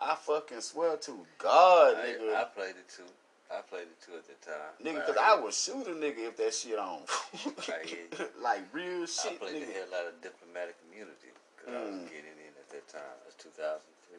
[0.00, 2.34] I fucking swear to God, I, nigga.
[2.34, 3.02] I played it too.
[3.50, 4.74] I played it too at the time.
[4.82, 7.02] Nigga, cause I would shoot a nigga if that shit on.
[7.70, 8.26] I hear you.
[8.42, 9.38] like real shit.
[9.38, 12.10] I played the hell out of diplomatic immunity because I was Mm.
[12.10, 13.14] getting in at that time.
[13.22, 14.18] That's 2003.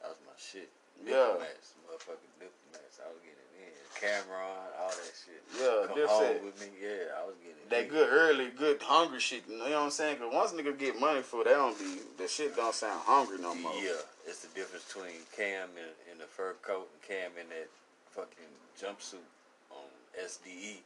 [0.00, 0.70] That was my shit.
[1.04, 1.36] Yeah.
[1.36, 2.96] Diplomats, motherfucking diplomats.
[2.98, 3.76] I was getting in.
[3.98, 5.42] Cam'ron, all that shit.
[5.58, 6.68] Yeah, Come home with me.
[6.80, 7.88] Yeah, I was getting that in.
[7.92, 9.44] good early, good hungry shit.
[9.48, 10.16] You know what I'm saying?
[10.18, 13.38] Cause once nigga get money for, it, they don't be the shit don't sound hungry
[13.38, 13.74] no more.
[13.74, 17.68] Yeah, it's the difference between Cam in, in the fur coat and Cam in that
[18.10, 19.26] fucking jumpsuit
[19.70, 20.84] on SDE.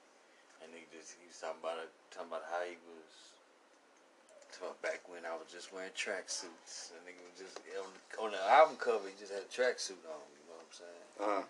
[0.62, 3.12] And he just he was talking about it, talking about how he was
[4.54, 6.94] talking about back when I was just wearing tracksuits.
[6.94, 7.90] And nigga was just on,
[8.22, 11.08] on the album cover he just had a tracksuit on, you know what I'm saying?
[11.18, 11.44] Uh-huh.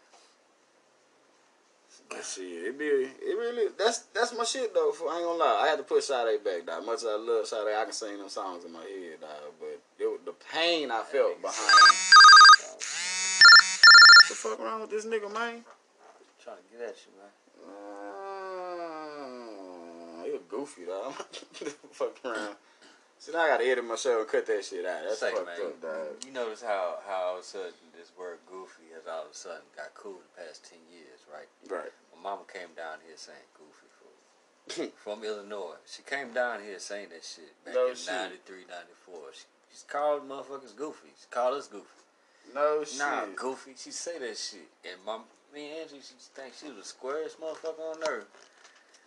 [2.08, 4.92] But shit, it be it really that's that's my shit though.
[4.92, 6.84] For I ain't gonna lie, I had to put Sade back, dog.
[6.86, 9.52] Much as I love Sade, I can sing them songs in my head, dog.
[9.60, 12.21] But it was the pain I felt behind.
[14.42, 15.62] Fuck wrong with this nigga, man?
[16.42, 17.30] trying to get at you, man.
[18.82, 21.12] Uh, you goofy, dog.
[21.92, 22.56] fuck around.
[23.20, 25.02] See, now I gotta edit my show and cut that shit out.
[25.06, 26.24] That's Say, fucked man, up, dog.
[26.26, 29.34] you notice how, how all of a sudden this word goofy has all of a
[29.34, 31.46] sudden got cool the past 10 years, right?
[31.70, 31.92] Right.
[32.16, 34.90] My mama came down here saying goofy fool.
[34.98, 35.78] From Illinois.
[35.86, 38.10] She came down here saying that shit back No in shit.
[38.42, 38.66] 93,
[39.06, 39.14] 94.
[39.38, 41.14] She, she's called motherfuckers goofy.
[41.14, 42.01] She called us goofy.
[42.54, 42.98] No shit.
[42.98, 43.72] Nah, goofy.
[43.76, 44.68] She say that shit.
[44.84, 45.18] And my,
[45.54, 48.26] me and Angie, she think she was the squarest motherfucker on earth.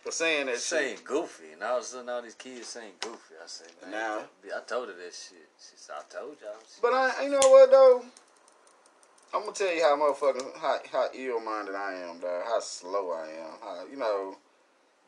[0.02, 1.04] For saying that saying shit.
[1.04, 1.52] goofy.
[1.52, 3.34] And all of a sudden all these kids saying goofy.
[3.42, 4.20] I say, man, Now-
[4.56, 5.48] I told her that shit.
[5.58, 6.54] She said, I told y'all.
[6.68, 8.02] She- But I, you know what though?
[9.34, 12.44] I'm gonna tell you how motherfucking how how ill minded I am, dog.
[12.46, 13.58] How slow I am.
[13.60, 14.36] How you know?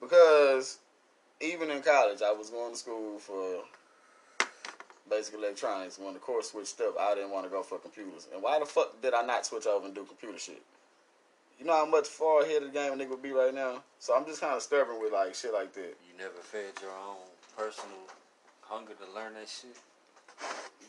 [0.00, 0.78] Because
[1.40, 3.62] even in college, I was going to school for
[5.08, 5.98] basically electronics.
[5.98, 8.28] When the course switched up, I didn't want to go for computers.
[8.32, 10.62] And why the fuck did I not switch over and do computer shit?
[11.58, 13.82] You know how much far ahead of the game a nigga would be right now.
[13.98, 16.92] So I'm just kind of stubborn with like shit like that, You never fed your
[16.92, 17.16] own
[17.56, 17.98] personal
[18.62, 19.76] hunger to learn that shit.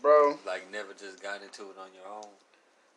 [0.02, 0.38] bro.
[0.46, 2.30] Like never just got into it on your own.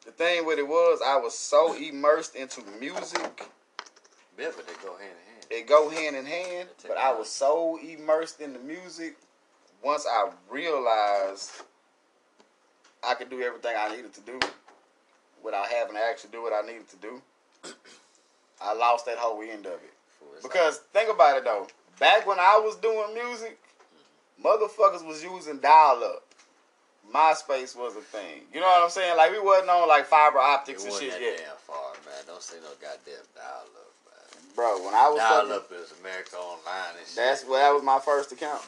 [0.04, 3.48] The thing with it was I was so immersed into music.
[4.38, 5.46] Yeah, but they go hand in hand.
[5.50, 9.16] It go hand in hand, but I was so immersed in the music.
[9.82, 11.50] Once I realized
[13.06, 14.38] I could do everything I needed to do
[15.42, 17.20] without having to actually do what I needed to do,
[18.62, 19.94] I lost that whole end of it.
[20.42, 21.66] Because think about it though,
[21.98, 23.58] back when I was doing music,
[24.42, 26.24] motherfuckers was using dial up.
[27.12, 28.42] MySpace was a thing.
[28.54, 29.16] You know what I'm saying?
[29.16, 31.38] Like we wasn't on like fiber optics it and shit that yet.
[31.38, 32.22] damn far, man.
[32.26, 34.54] Don't say no goddamn dial up, man.
[34.54, 37.16] Bro, when I was Dial up is America Online and shit.
[37.16, 38.62] that's well, that was my first account.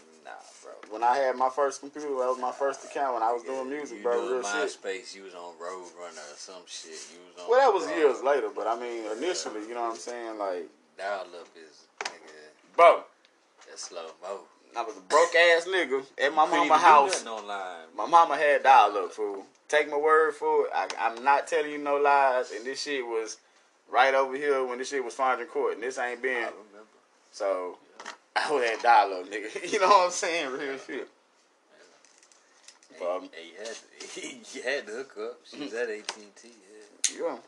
[0.90, 3.68] When I had my first computer, that was my first account when I was doing
[3.68, 4.16] music, bro.
[4.20, 4.70] doing Real shit.
[4.82, 6.90] MySpace, you was on Roadrunner or some shit.
[7.12, 7.50] You was on.
[7.50, 7.96] Well, that was Bro.
[7.96, 10.38] years later, but I mean, initially, you know what I'm saying?
[10.38, 12.76] Like, Dial up is nigga.
[12.76, 13.02] bro,
[13.68, 14.40] That's slow mo.
[14.76, 17.24] I was a broke ass nigga at my mama house.
[17.26, 17.86] online.
[17.96, 19.44] My mama had dial up, fool.
[19.68, 20.70] Take my word for it.
[20.74, 22.50] I, I'm not telling you no lies.
[22.52, 23.38] And this shit was
[23.90, 25.74] right over here when this shit was Fondren Court.
[25.74, 26.34] And this ain't I been.
[26.34, 26.88] remember.
[27.32, 27.78] So,
[28.36, 29.48] I was at dial up, nigga.
[29.72, 30.50] You know what I'm saying?
[30.52, 31.08] Real shit.
[32.98, 34.20] Hey, Um, hey, you had to,
[34.56, 35.40] you had to hook up.
[35.44, 36.48] She was at AT and T.
[37.12, 37.26] Yeah.
[37.26, 37.38] Yeah.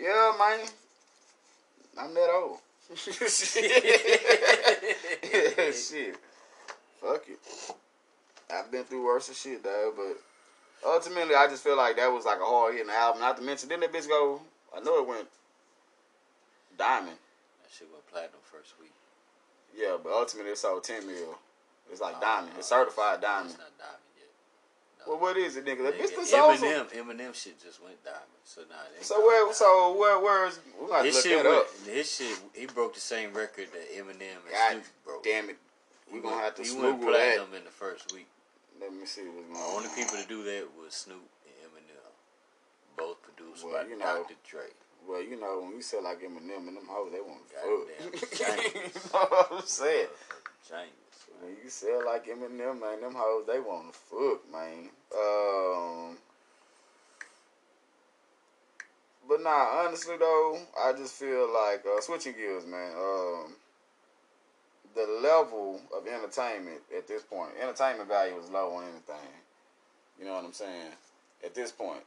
[0.00, 0.66] Yeah, man.
[1.98, 2.58] I'm that old.
[5.72, 6.16] shit.
[7.00, 7.38] Fuck it.
[8.52, 10.16] I've been through worse than shit, though, but
[10.88, 13.20] ultimately, I just feel like that was like a hard hitting album.
[13.20, 14.40] Not to mention, didn't that bitch go?
[14.76, 15.28] I know it went
[16.78, 17.16] diamond.
[17.62, 18.92] That shit went platinum first week.
[19.76, 21.38] Yeah, but ultimately, it sold 10 mil.
[21.90, 22.52] It's like Oh, diamond.
[22.58, 23.50] It's oh, certified diamond.
[23.50, 24.28] It's not diamond yet.
[25.06, 25.12] No.
[25.12, 25.82] Well, what is it, nigga?
[25.84, 28.22] That bitch Nigga, been Eminem, Eminem shit just went diamond.
[28.44, 29.40] So now it So where?
[29.40, 29.56] diamond.
[29.56, 30.18] So where?
[30.20, 30.60] Where is?
[30.80, 31.86] We got to his look shit that went, up.
[31.86, 35.24] his shit he broke the same record that Eminem and God Snoop broke.
[35.24, 35.56] damn it.
[36.10, 37.36] We He gonna went- have to he went smoogle that.
[37.38, 38.26] platinum in the first week.
[38.80, 39.76] Let me see what's The going on.
[39.84, 42.10] only people to do that was Snoop and Eminem,
[42.96, 44.24] both produced Well, by you know.
[44.26, 44.34] Dr.
[44.48, 44.66] Dre.
[45.08, 48.40] Well, you know, when we sell like Eminem and them hoes, they want to fuck.
[48.74, 48.82] you
[49.12, 50.06] know what I'm saying?
[51.40, 54.90] When you sell like Eminem, man, them hoes, they want to fuck, man.
[55.16, 56.18] Um,
[59.28, 62.92] but nah, honestly though, I just feel like uh, switching gears, man.
[62.96, 63.54] Um,
[64.94, 69.30] the level of entertainment at this point, entertainment value is low on anything.
[70.18, 70.92] You know what I'm saying?
[71.44, 72.02] At this point,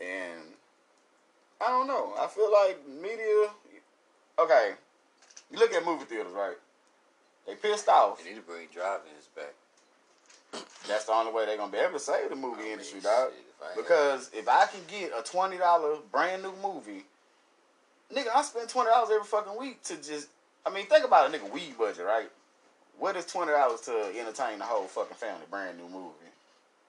[0.00, 0.40] and
[1.60, 2.14] I don't know.
[2.18, 3.50] I feel like media.
[4.38, 4.72] Okay,
[5.50, 6.56] you look at movie theaters, right?
[7.46, 8.22] They pissed off.
[8.22, 9.54] They need to bring drive-ins back.
[10.88, 13.00] That's the only way they're gonna be able to save the movie I mean, industry,
[13.00, 13.30] dog.
[13.32, 17.04] if Because if I can get a twenty dollar brand new movie,
[18.12, 20.28] nigga, I spend twenty dollars every fucking week to just.
[20.64, 22.30] I mean, think about a nigga weed budget, right?
[22.98, 25.44] What is twenty dollars to entertain the whole fucking family?
[25.50, 26.29] Brand new movie,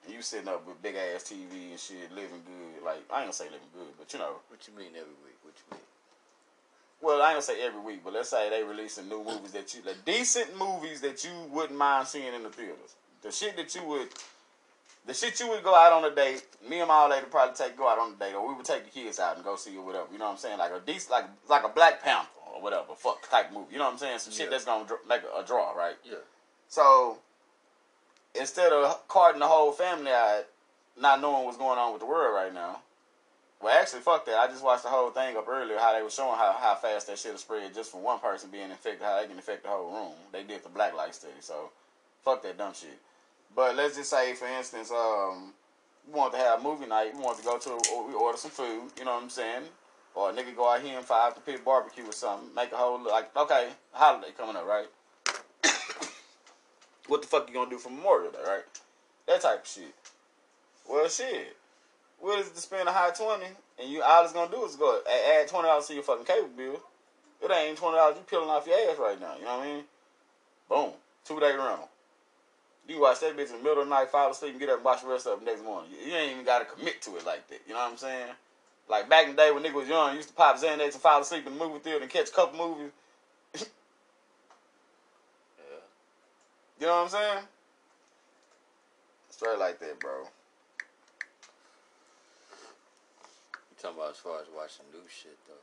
[0.08, 2.84] you sitting up with big ass TV and shit, living good.
[2.84, 5.38] Like I ain't gonna say living good, but you know, What you mean every week?
[5.42, 5.80] What you mean?
[7.00, 9.74] well, I ain't gonna say every week, but let's say they releasing new movies that
[9.74, 12.94] you, the decent movies that you wouldn't mind seeing in the theaters.
[13.22, 14.08] The shit that you would,
[15.06, 16.44] the shit you would go out on a date.
[16.68, 18.64] Me and my old lady probably take go out on a date, or we would
[18.66, 20.06] take the kids out and go see or whatever.
[20.12, 20.58] You know what I'm saying?
[20.58, 23.72] Like a decent, like like a Black Panther or whatever, fuck type movie.
[23.72, 24.18] You know what I'm saying?
[24.20, 24.50] Some shit Yeah.
[24.50, 25.94] that's gonna a, a draw, right?
[26.04, 26.16] Yeah.
[26.68, 27.18] So
[28.38, 30.44] instead of carting the whole family out,
[30.98, 32.80] not knowing what's going on with the world right now.
[33.60, 34.34] Well, actually, fuck that.
[34.34, 37.06] I just watched the whole thing up earlier, how they were showing how, how fast
[37.06, 39.68] that shit will spread just from one person being infected, how they can infect the
[39.68, 40.14] whole room.
[40.32, 41.70] They did the black light study, so
[42.24, 42.98] fuck that dumb shit.
[43.54, 45.52] But let's just say, for instance, um,
[46.08, 47.14] we want to have a movie night.
[47.14, 48.90] We want to go to, we order some food.
[48.98, 49.62] You know what I'm saying?
[50.14, 52.52] Or a nigga go out here and five to pit barbecue or something.
[52.54, 54.86] Make a whole like, okay, holiday coming up, right?
[57.08, 58.64] What the fuck you gonna do for Memorial Day, right?
[59.26, 59.94] That type of shit.
[60.88, 61.56] Well, shit.
[62.20, 63.46] What is it to spend a high twenty,
[63.80, 66.48] and you all it's gonna do is go add twenty dollars to your fucking cable
[66.56, 66.80] bill.
[67.42, 69.36] It ain't twenty dollars you peeling off your ass right now.
[69.36, 69.84] You know what I mean?
[70.68, 70.90] Boom,
[71.24, 71.88] two day rental.
[72.88, 74.76] You watch that bitch in the middle of the night, fall asleep, and get up
[74.76, 75.90] and watch the rest of it next morning.
[76.04, 77.60] You, ain't even gotta commit to it like that.
[77.66, 78.32] You know what I'm saying?
[78.88, 80.94] Like back in the day when nigga was young, you used to pop Xanax and
[80.94, 82.90] fall asleep in the movie theater and catch a couple movies.
[85.58, 85.78] Yeah.
[86.82, 87.44] You know what I'm saying?
[89.30, 90.26] Straight like that, bro.
[93.70, 95.62] You talking about as far as watching new shit though?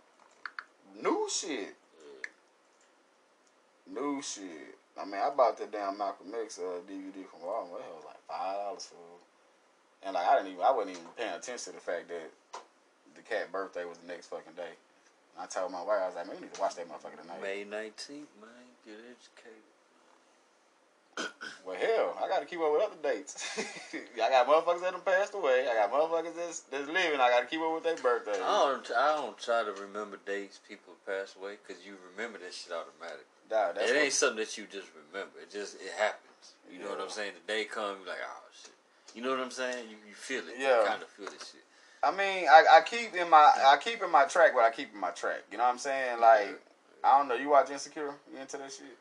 [1.03, 1.75] New shit.
[1.99, 2.23] Yeah.
[3.99, 4.79] New shit.
[4.97, 7.83] I mean, I bought that damn Malcolm X uh, DVD from Walmart.
[7.83, 10.07] It was like five dollars for, it.
[10.07, 12.31] and like I didn't even, I wasn't even paying attention to the fact that
[13.17, 14.71] the cat birthday was the next fucking day.
[15.35, 17.19] And I told my wife, I was like, man, we need to watch that motherfucker
[17.19, 17.41] tonight.
[17.43, 18.71] May 19th, man.
[18.87, 19.68] Get educated.
[21.65, 23.35] Well, hell, I got to keep up with other dates.
[23.93, 25.67] I got motherfuckers that have passed away.
[25.69, 27.19] I got motherfuckers that's, that's living.
[27.19, 28.41] I got to keep up with their birthdays.
[28.41, 32.53] I don't, I don't try to remember dates people passed away because you remember that
[32.53, 33.25] shit automatically.
[33.51, 35.39] Nah, that's it ain't something that you just remember.
[35.41, 36.53] It just it happens.
[36.71, 37.33] You know what I'm saying?
[37.33, 38.73] The day comes, like, oh shit.
[39.15, 39.89] You know what I'm saying?
[39.89, 40.55] You, you feel it.
[40.57, 40.81] Yeah.
[40.81, 41.65] You kind of feel this shit.
[42.01, 44.93] I mean, I, I keep in my I keep in my track what I keep
[44.93, 45.43] in my track.
[45.51, 46.21] You know what I'm saying?
[46.21, 46.61] Like,
[47.03, 47.35] I don't know.
[47.35, 48.13] You watch Insecure?
[48.31, 48.95] You into that shit?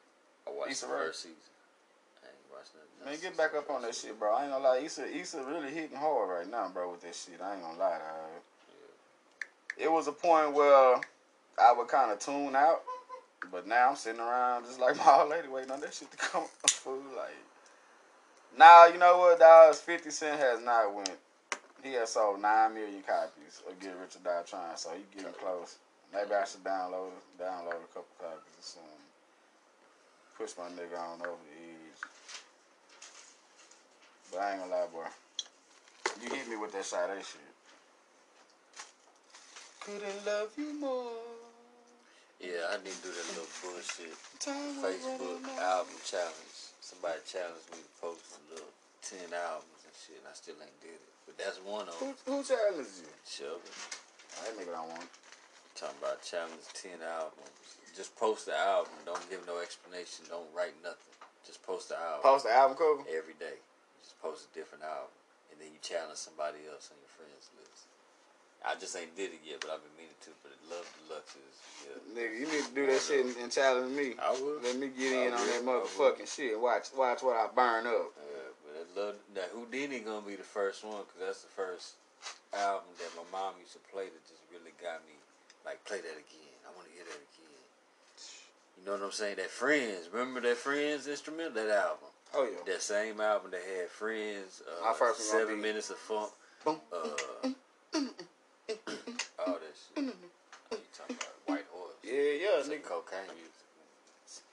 [0.47, 1.37] I watched the first season.
[2.25, 2.88] I ain't watched nothing.
[3.05, 4.35] Man, get back up on that shit, bro.
[4.35, 4.81] I ain't gonna lie.
[4.85, 7.41] Issa, Issa really hitting hard right now, bro, with this shit.
[7.41, 8.43] I ain't gonna lie, dog.
[9.77, 10.97] It was a point where
[11.61, 12.83] I would kind of tune out,
[13.53, 16.17] but now I'm sitting around just like my old lady waiting on that shit to
[16.17, 16.45] come.
[16.67, 17.37] Fool, like,
[18.59, 19.75] now you know what, dog?
[19.77, 21.11] Fifty Cent has not went.
[21.83, 25.33] He has sold nine million copies of Get Rich or Die Trying, so he getting
[25.35, 25.77] close.
[26.13, 29.05] Maybe I should download download a couple copies or something.
[30.37, 31.78] Push my nigga on over the edge.
[34.31, 35.07] But I ain't gonna lie, boy.
[36.23, 37.41] You hit me with that side that shit.
[39.81, 41.13] Couldn't love you more.
[42.41, 46.59] Yeah, I need to do that little bullshit Time Facebook album challenge.
[46.79, 48.71] Somebody challenged me to post a little
[49.03, 51.13] ten albums and shit, and I still ain't did it.
[51.27, 52.19] But that's one of Who, them.
[52.31, 53.11] who challenged you?
[53.27, 53.73] Shelby.
[54.45, 55.03] That nigga don't want.
[55.03, 55.15] it.
[55.75, 57.59] Talking about challenge ten albums.
[57.97, 58.95] Just post the album.
[59.03, 60.27] Don't give no explanation.
[60.31, 61.11] Don't write nothing.
[61.43, 63.03] Just post the album Post the album cover.
[63.11, 63.59] every day.
[64.23, 65.15] Post a different album,
[65.51, 67.87] and then you challenge somebody else on your friends list.
[68.67, 70.35] I just ain't did it yet, but I've been meaning to.
[70.43, 71.55] But Love Deluxe is
[71.87, 71.95] yeah.
[72.11, 74.19] Nigga, you need to do that shit and, and challenge me.
[74.19, 74.59] I will.
[74.59, 75.87] Let me get in I on that will, I will.
[75.87, 76.59] motherfucking shit.
[76.59, 78.11] Watch, watch what I burn up.
[78.19, 81.95] Yeah, but that love that Whodini gonna be the first one because that's the first
[82.51, 85.15] album that my mom used to play that just really got me
[85.63, 86.59] like play that again.
[86.67, 87.63] I want to hear that again.
[88.79, 89.37] You know what I'm saying?
[89.37, 91.55] That Friends, remember that Friends instrumental?
[91.55, 92.59] That album, Oh yeah.
[92.67, 96.31] that same album that had Friends, uh, My first one gonna Seven Minutes of Funk,
[96.67, 96.73] uh,
[99.39, 99.97] all that shit.
[99.97, 101.95] Oh, you talking about White Horse?
[102.05, 102.83] Yeah, yeah, nigga.
[102.85, 103.53] cocaine music.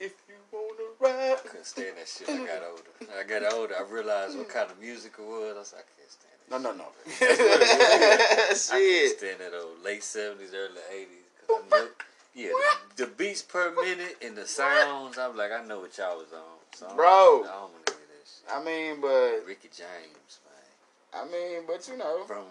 [0.00, 1.36] If you wanna ride.
[1.44, 2.28] I couldn't stand that shit.
[2.28, 3.12] I got older.
[3.18, 3.74] I got older.
[3.78, 5.54] I realized what kind of music it was.
[5.54, 6.50] I was like, I can't stand it.
[6.50, 6.86] No, no, no.
[7.20, 8.70] That's what it was.
[8.72, 11.28] I can't stand that old late seventies, early eighties.
[11.46, 11.88] Cause I know,
[12.34, 12.50] yeah,
[12.96, 15.18] the, the beats per minute and the sounds.
[15.18, 16.40] I'm like, I know what y'all was on.
[16.74, 17.06] So I don't- Bro.
[17.44, 18.48] I don't want to hear that shit.
[18.52, 21.22] I mean, but Ricky James, man.
[21.22, 22.24] I mean, but you know.
[22.24, 22.44] From,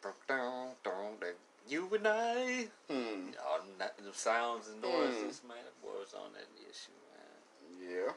[0.00, 1.34] from down, down, that
[1.68, 2.68] you and I.
[2.90, 3.30] Hmm.
[3.48, 5.56] All them, them sounds and noises, man.
[5.64, 7.88] That was on that issue, man.
[8.06, 8.12] Yeah.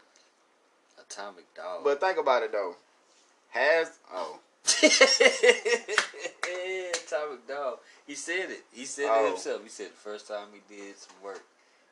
[1.00, 1.84] Atomic Dog.
[1.84, 2.76] But think about it though.
[3.50, 4.40] Has oh
[6.94, 7.80] Atomic Dog.
[8.08, 8.64] He said it.
[8.72, 9.26] He said Oh.
[9.26, 9.64] it himself.
[9.64, 11.44] He said the first time he did some work,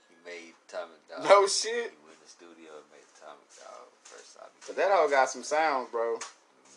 [0.09, 1.23] he made Atomic Dog.
[1.23, 1.91] no shit.
[1.93, 3.87] He went in the studio and made Atomic Dog.
[4.03, 4.35] First
[4.67, 6.19] But that all got some sounds, bro.
[6.19, 6.27] it.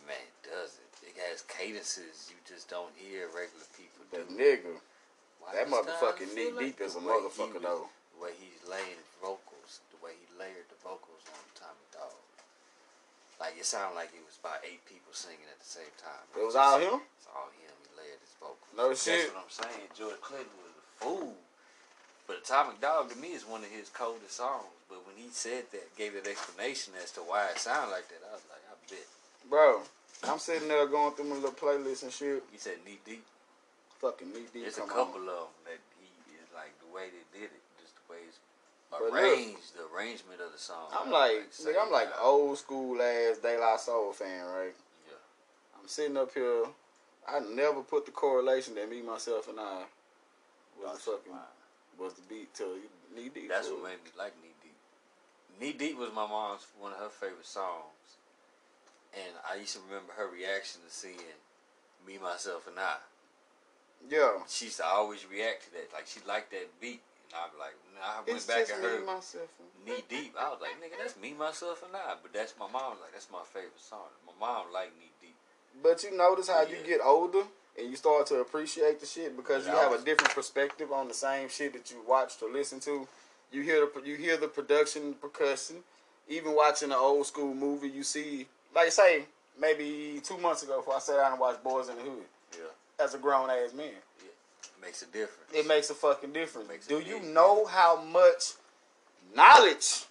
[0.06, 0.86] Man, does it.
[1.02, 4.22] It has cadences you just don't hear regular people do.
[4.22, 4.78] But nigga,
[5.42, 7.90] Why that motherfucking knee deep the is a motherfucker, though.
[8.14, 12.14] The way he's laying vocals, the way he layered the vocals on Atomic Dog.
[13.36, 16.24] Like it sounded like it was about eight people singing at the same time.
[16.32, 17.04] it was all him.
[17.20, 17.74] It's all him.
[17.84, 18.72] He layered his vocals.
[18.72, 19.28] No That's shit.
[19.36, 19.88] what I'm saying.
[19.92, 21.36] George Clinton was a fool.
[22.26, 24.66] But Atomic Dog to me is one of his coldest songs.
[24.88, 28.22] But when he said that, gave that explanation as to why it sounded like that,
[28.28, 29.06] I was like, I bet.
[29.48, 29.82] Bro,
[30.24, 32.42] I'm sitting there going through my little playlist and shit.
[32.50, 33.24] He said knee deep.
[34.00, 34.62] Fucking knee deep.
[34.62, 35.28] There's a couple on.
[35.28, 38.38] of them that he is like the way they did it, just the way it's
[38.90, 40.90] But look, arranged, the arrangement of the song.
[40.92, 44.74] I'm was like, nigga, I'm like old school ass De La Soul fan, right?
[45.06, 45.78] Yeah.
[45.78, 46.66] I'm sitting up here.
[47.28, 49.82] I never put the correlation that me, myself, and I
[50.80, 51.32] was fucking
[51.98, 52.64] was the beat to
[53.14, 53.48] knee deep.
[53.48, 54.76] That's what made me like Knee Deep.
[55.60, 58.20] Knee Deep was my mom's one of her favorite songs,
[59.14, 61.16] and I used to remember her reaction to seeing
[62.06, 62.96] me, myself, and I.
[64.08, 64.44] Yeah.
[64.48, 67.00] She used to always react to that, like she liked that beat,
[67.32, 69.48] and I'm like, I went It's back just and me, heard myself.
[69.86, 70.34] Knee Deep.
[70.38, 72.14] I was like, nigga, that's me, myself, and I.
[72.20, 73.00] But that's my mom.
[73.00, 74.12] Like that's my favorite song.
[74.26, 75.36] My mom liked Knee Deep.
[75.82, 77.44] But you notice how you get older
[77.78, 81.14] and you start to appreciate the shit because you have a different perspective on the
[81.14, 83.06] same shit that you watch to listen to.
[83.52, 85.76] You hear the you hear the production, percussion.
[86.28, 89.24] Even watching an old school movie, you see, like say,
[89.60, 93.04] maybe two months ago, before I sat down and watched Boys in the Hood Yeah,
[93.04, 93.86] as a grown ass man.
[93.86, 94.34] it
[94.82, 95.52] makes a difference.
[95.54, 96.86] It makes a fucking difference.
[96.88, 98.54] Do you know how much
[99.34, 100.06] knowledge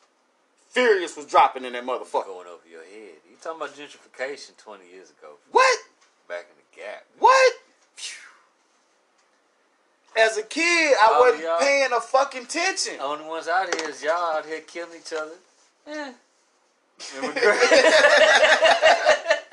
[0.69, 2.25] Furious was dropping in that motherfucker.
[2.25, 3.15] Going over your head.
[3.29, 5.79] You talking about gentrification 20 years ago, What?
[6.27, 7.05] back in the gap.
[7.19, 7.53] What?
[10.17, 10.63] As a kid,
[11.01, 13.01] I Oh, wasn't y'all- paying a fucking attention.
[13.01, 15.33] Only ones out here is y'all out here killing each other.
[15.87, 16.13] Eh.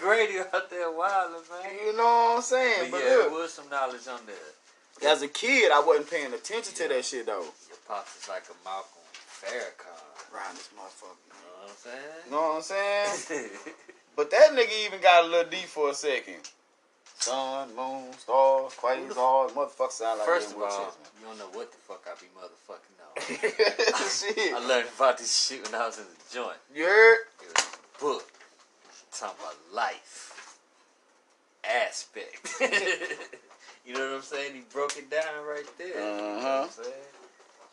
[0.00, 0.38] Grady?
[0.40, 1.72] Out there wilding, man.
[1.86, 2.90] You know what I'm saying?
[2.90, 5.10] But But yeah, there was some knowledge on there.
[5.10, 7.40] as a kid, I wasn't paying attention to that shit though.
[7.42, 9.02] Your pops is like a Malcolm
[9.42, 10.11] Farrakhan.
[10.32, 11.20] Around this motherfucker.
[11.28, 13.16] You know what I'm You know what I'm saying?
[13.16, 13.50] saying?
[14.16, 16.36] But that nigga even got a little deep for a second.
[17.18, 21.78] Sun, moon, stars, quasars, motherfucker sound like First of all, you don't know what the
[21.78, 22.98] fuck I be motherfucking
[24.02, 24.08] on.
[24.10, 24.52] shit.
[24.54, 26.56] I learned about this shit when I was in the joint.
[26.74, 27.18] You heard?
[27.40, 28.30] It was a book
[29.12, 30.58] talking about life
[31.64, 32.54] aspect.
[33.86, 34.54] you know what I'm saying?
[34.54, 35.88] He broke it down right there.
[35.88, 36.62] You know uh-huh what Uh-huh.
[36.64, 36.94] I'm saying?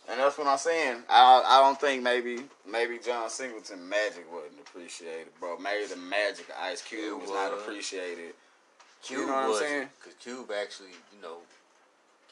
[0.09, 1.03] And that's what I'm saying.
[1.09, 5.57] I I don't think maybe maybe John Singleton magic wasn't appreciated, bro.
[5.57, 8.33] Maybe the magic of Ice Cube It was not appreciated.
[9.03, 9.87] Cube know what I'm was saying?
[9.99, 11.37] because Cube actually, you know,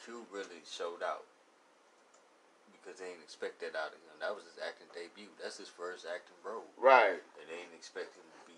[0.04, 1.24] Cube really showed out
[2.74, 4.18] because they didn't expect that out of him.
[4.20, 5.30] That was his acting debut.
[5.40, 6.66] That's his first acting role.
[6.82, 7.22] Right.
[7.22, 8.58] And they didn't expect him to be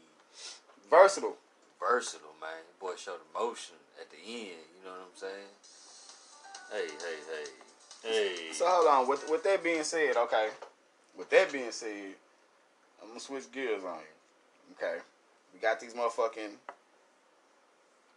[0.89, 1.37] Versatile.
[1.77, 2.63] versatile, man.
[2.79, 4.63] Boy showed emotion at the end.
[4.73, 5.51] You know what I'm saying?
[6.71, 7.49] Hey, hey, hey,
[8.03, 8.51] hey.
[8.51, 9.07] So hold on.
[9.07, 10.49] With with that being said, okay.
[11.17, 12.13] With that being said,
[13.01, 14.75] I'm gonna switch gears on you.
[14.75, 14.99] Okay.
[15.53, 16.51] We got these motherfucking.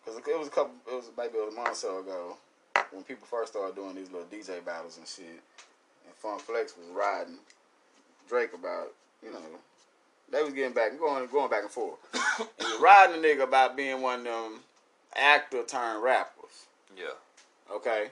[0.05, 0.75] Cause it was a couple.
[0.91, 2.37] It was maybe it was a month or so ago
[2.91, 5.27] when people first started doing these little DJ battles and shit.
[5.27, 7.39] And Funk Flex was riding
[8.29, 8.89] Drake about
[9.23, 9.41] you know
[10.31, 11.99] they was getting back and going going back and forth.
[12.41, 14.61] and he was riding the nigga about being one of them
[15.15, 16.67] actor turned rappers.
[16.97, 17.15] yeah.
[17.75, 18.09] Okay.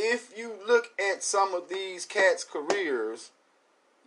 [0.00, 3.30] If you look at some of these cats' careers,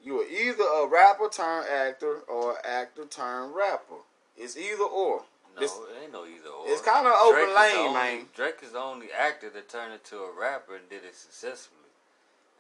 [0.02, 3.96] you are either a rapper turned actor or actor turned rapper.
[4.38, 5.26] It's either or.
[5.54, 6.70] No, This- it ain't no either or.
[6.70, 8.30] it's kinda open Drake is the lane, only- man.
[8.34, 11.78] Drake is the only actor that turned into a rapper and did it successfully.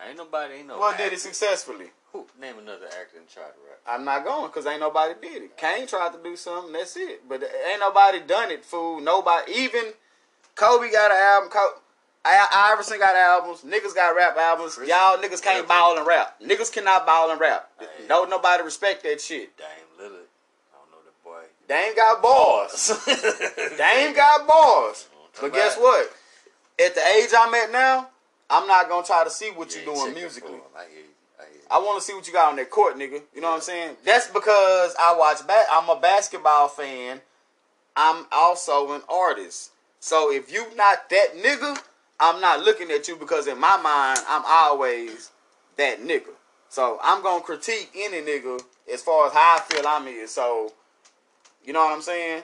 [0.02, 0.78] Ain't nobody, ain't no.
[0.78, 1.92] well, did it successfully?
[2.12, 3.80] Who, name another actor and try to rap.
[3.88, 5.56] I'm not going because ain't nobody did it.
[5.56, 7.30] Kane tried to do something, that's it.
[7.30, 9.00] But uh, ain't nobody done it, fool.
[9.00, 9.94] Nobody, even
[10.56, 11.50] Kobe got an album.
[12.24, 13.62] I- Iverson got albums.
[13.62, 14.76] Niggas got rap albums.
[14.76, 16.40] Chris- Y'all niggas can't ball and rap.
[16.42, 17.70] Niggas cannot ball and rap.
[17.80, 17.88] Hey.
[18.08, 19.56] No, nobody respect that shit.
[19.58, 19.68] Dame
[20.00, 20.28] Lillard.
[20.72, 21.42] I don't know the boy.
[21.68, 22.92] Dame got bars.
[23.78, 25.08] Dame got bars.
[25.40, 26.12] But guess what?
[26.84, 28.10] At the age I'm at now,
[28.50, 30.52] I'm not gonna try to see what Yeah, you're doing musically.
[30.76, 31.06] I hear you.
[31.40, 31.60] I hear you.
[31.72, 33.22] I want to see what you got on that court, nigga.
[33.34, 33.96] You know what I'm saying?
[34.06, 35.46] That's because I watch.
[35.48, 37.22] Ba- I'm a basketball fan.
[37.96, 39.72] I'm also an artist.
[40.00, 41.82] So if you not that nigga,
[42.22, 45.32] I'm not looking at you because in my mind, I'm always
[45.78, 46.30] that nigga.
[46.70, 48.62] So I'm gonna critique any nigga
[48.94, 50.32] as far as how I feel I'm is.
[50.32, 50.72] So
[51.66, 52.44] you know what I'm saying?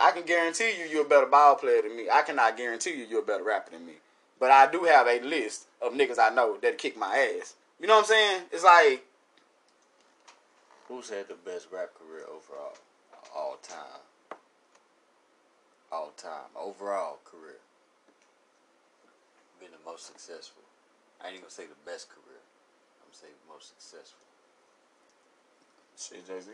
[0.00, 2.08] I can guarantee you you're a better ball player than me.
[2.10, 3.92] I cannot guarantee you you're a better rapper than me.
[4.40, 7.54] But I do have a list of niggas I know that kick my ass.
[7.78, 8.42] You know what I'm saying?
[8.52, 9.04] It's like
[10.88, 12.76] Who's had the best rap career overall?
[13.34, 14.38] All time.
[15.90, 16.50] All time.
[16.56, 17.58] Overall career.
[19.64, 20.60] Been the most successful.
[21.22, 22.36] I ain't even gonna say the best career.
[23.00, 24.20] I'm gonna say the most successful.
[25.96, 26.50] shit, Jay Z.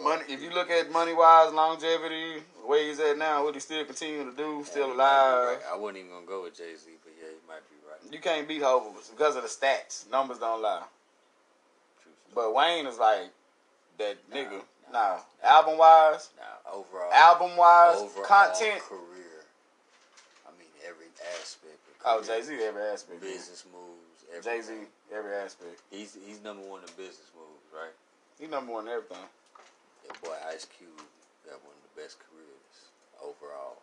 [0.00, 0.22] Money.
[0.28, 4.30] If you look at money wise, longevity, where he's at now, what he still continue
[4.30, 5.62] to do, still Yeah, you might be alive.
[5.72, 8.12] I wasn't even gonna go with Jay Z, but yeah, you might be right.
[8.12, 10.08] You can't beat Hov because of the stats.
[10.08, 10.84] Numbers don't lie.
[12.32, 13.32] But Wayne is like
[13.98, 14.62] that Nah, nigga.
[14.92, 18.80] nah, Nah, album wise, Now overall, album wise, overall content.
[18.82, 19.23] career.
[21.24, 21.80] I mean every aspect.
[22.04, 22.22] Of Oh.
[22.22, 23.20] Jay Z, every aspect.
[23.20, 24.44] business moves.
[24.44, 24.72] Jay Z,
[25.14, 25.80] every aspect.
[25.90, 27.92] He's he's number one in business moves, right?
[28.38, 29.24] He's number one in everything.
[30.06, 30.90] That boy Ice Cube
[31.46, 32.90] got one of the best careers
[33.22, 33.78] overall.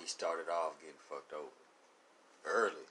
[0.00, 1.50] He started off getting fucked over
[2.46, 2.86] early.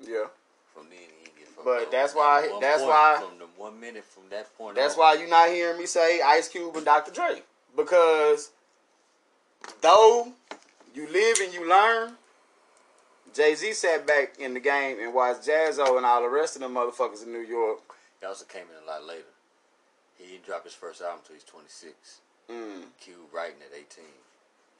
[0.00, 0.26] Yeah.
[0.74, 1.90] From then he didn't get fucked But over.
[1.90, 4.74] that's why- one that's why- from the one minute from that point.
[4.74, 7.12] That's on, why you're not hearing me say Ice Cube and Dr.
[7.12, 7.42] Dre.
[7.76, 8.50] Because
[9.80, 10.32] though
[10.94, 12.18] you live and you learn,
[13.34, 16.62] Jay Z sat back in the game and watched Jaz-O and all the rest of
[16.62, 17.80] them motherfuckers in New York.
[18.20, 19.28] he also came in a lot later.
[20.18, 22.20] He didn't drop his first album until he's 26.
[22.50, 22.82] Mm.
[23.00, 24.04] Cube writing at 18.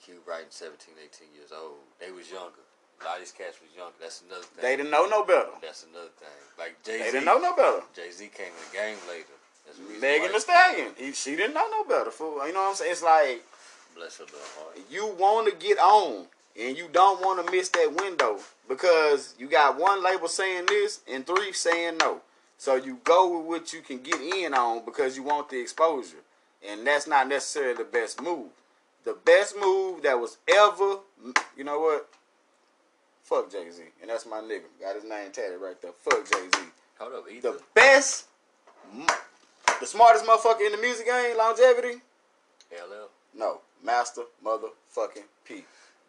[0.05, 1.81] Cube writing 17, 18 years old.
[1.99, 2.63] They was younger.
[3.01, 3.97] A lot of these cats was younger.
[4.01, 4.63] That's another thing.
[4.63, 5.51] They didn't know no better.
[5.61, 6.39] That's another thing.
[6.59, 7.13] Like Jay They Z.
[7.13, 7.83] didn't know no better.
[7.97, 9.35] Jay Z came in the game later.
[9.67, 12.11] That's the reason Megan Thee Stallion, he, she didn't know no better.
[12.13, 12.47] Fool.
[12.47, 12.93] You know what I'm saying?
[12.93, 13.43] It's like
[13.97, 14.79] Bless her little heart.
[14.91, 16.27] you want to get on
[16.61, 18.39] and you don't want to miss that window
[18.69, 22.21] because you got one label saying this and three saying no.
[22.59, 26.23] So you go with what you can get in on because you want the exposure,
[26.67, 28.49] and that's not necessarily the best move.
[29.05, 30.99] The best move that was ever,
[31.57, 32.09] you know what?
[33.23, 34.63] Fuck Jay Z, and that's my nigga.
[34.81, 35.93] Got his name tatted right there.
[35.93, 36.65] Fuck Jay Z.
[36.99, 37.53] Hold up, either.
[37.53, 38.27] The best,
[39.81, 42.01] the smartest motherfucker in the music game, longevity.
[42.73, 43.09] LL.
[43.37, 45.65] No, Master motherfucking P.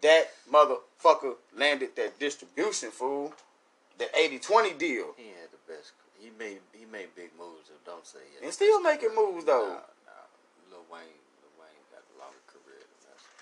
[0.05, 3.33] That motherfucker landed that distribution fool.
[3.97, 5.15] That 80-20 deal.
[5.17, 5.93] He had the best.
[6.19, 7.67] He made he made big moves.
[7.67, 8.43] So don't say it.
[8.43, 9.67] And still making moves though.
[9.67, 9.73] Nah,
[10.05, 10.69] nah.
[10.69, 13.33] Lil Wayne, Lil Wayne got the longer career than Master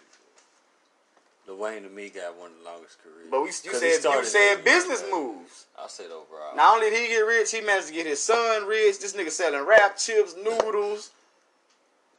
[1.47, 3.27] Lil Wayne to me got one of the longest careers.
[3.29, 5.65] But we, you said you said business moves.
[5.77, 6.55] I said overall.
[6.55, 8.99] Not only did he get rich, he managed to get his son rich.
[8.99, 11.11] This nigga selling rap chips, noodles.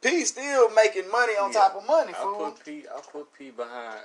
[0.05, 1.59] P still making money on Yeah.
[1.61, 2.83] top of money, I put P.
[2.87, 4.01] I put P behind.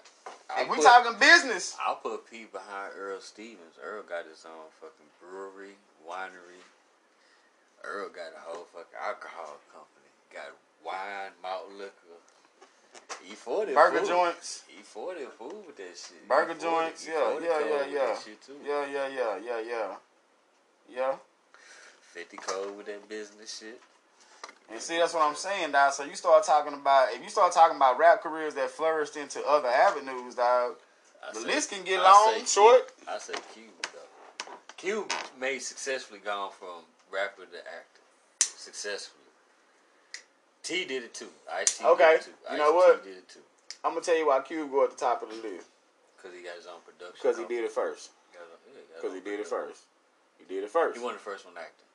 [0.56, 1.76] I And we put- talking business.
[1.80, 3.76] I'll put P behind Earl Stevens.
[3.82, 5.76] Earl got his own fucking brewery,
[6.08, 6.62] winery.
[7.84, 10.10] Earl got a whole fucking alcohol company.
[10.32, 10.52] Got
[10.84, 11.92] wine, malt liquor.
[13.30, 14.64] E forty Burger joints.
[14.68, 16.26] E forty food with that shit.
[16.28, 18.06] Burger E40 joints, yeah, E40 yeah, yeah, yeah.
[18.06, 18.56] That shit too.
[18.64, 19.94] Yeah, yeah, yeah, yeah, yeah.
[20.88, 21.14] Yeah.
[22.00, 23.80] Fifty code with that business shit.
[24.70, 25.92] And see, that's what I'm saying, dog.
[25.92, 29.44] So you start talking about if you start talking about rap careers that flourished into
[29.46, 30.74] other avenues, dog.
[31.26, 32.92] I The say- list can get I long, Cube- short.
[33.08, 34.54] I say Cube though.
[34.76, 38.00] Cube made successfully gone from rapper to actor.
[38.40, 39.16] Successfully.
[40.62, 41.30] T did it too.
[41.52, 42.52] Ice Okay, did it too.
[42.52, 43.02] you know what?
[43.04, 43.40] did it too.
[43.82, 45.66] I'm gonna tell you why Cube go at the top of the list
[46.22, 47.16] Cause he got his own production.
[47.20, 48.10] because he did it first.
[48.32, 49.82] Got his own- yeah, got his Because he did it first.
[50.38, 50.96] He did it first.
[50.96, 51.86] He wasn't the first one acting.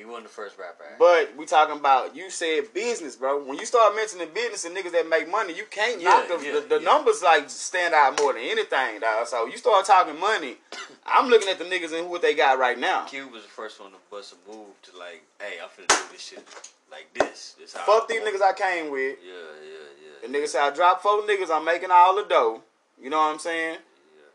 [0.00, 0.96] He wasn't the first rapper acting.
[0.98, 3.44] But we talking about you said business, bro.
[3.44, 6.42] When you start mentioning business and niggas that make money, you can't Yeah, knock the,
[6.42, 6.84] yeah, the, the yeah.
[6.90, 9.26] numbers like stand out more than anything, dog.
[9.26, 10.56] So you start talking money,
[11.06, 13.04] I'm looking at the niggas and what they got right now.
[13.04, 16.12] Cube was the first one to bust a move to like, hey, I'm finna do
[16.12, 16.42] this shit
[16.90, 17.56] like this.
[17.60, 19.18] This Fuck these niggas I came with.
[19.22, 20.40] Yeah, Yeah, yeah, The yeah.
[20.44, 22.62] nigga said I dropped four niggas, I'm making all the dough.
[22.98, 23.76] You know what I'm saying?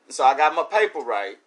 [0.10, 1.38] So I got my paper right.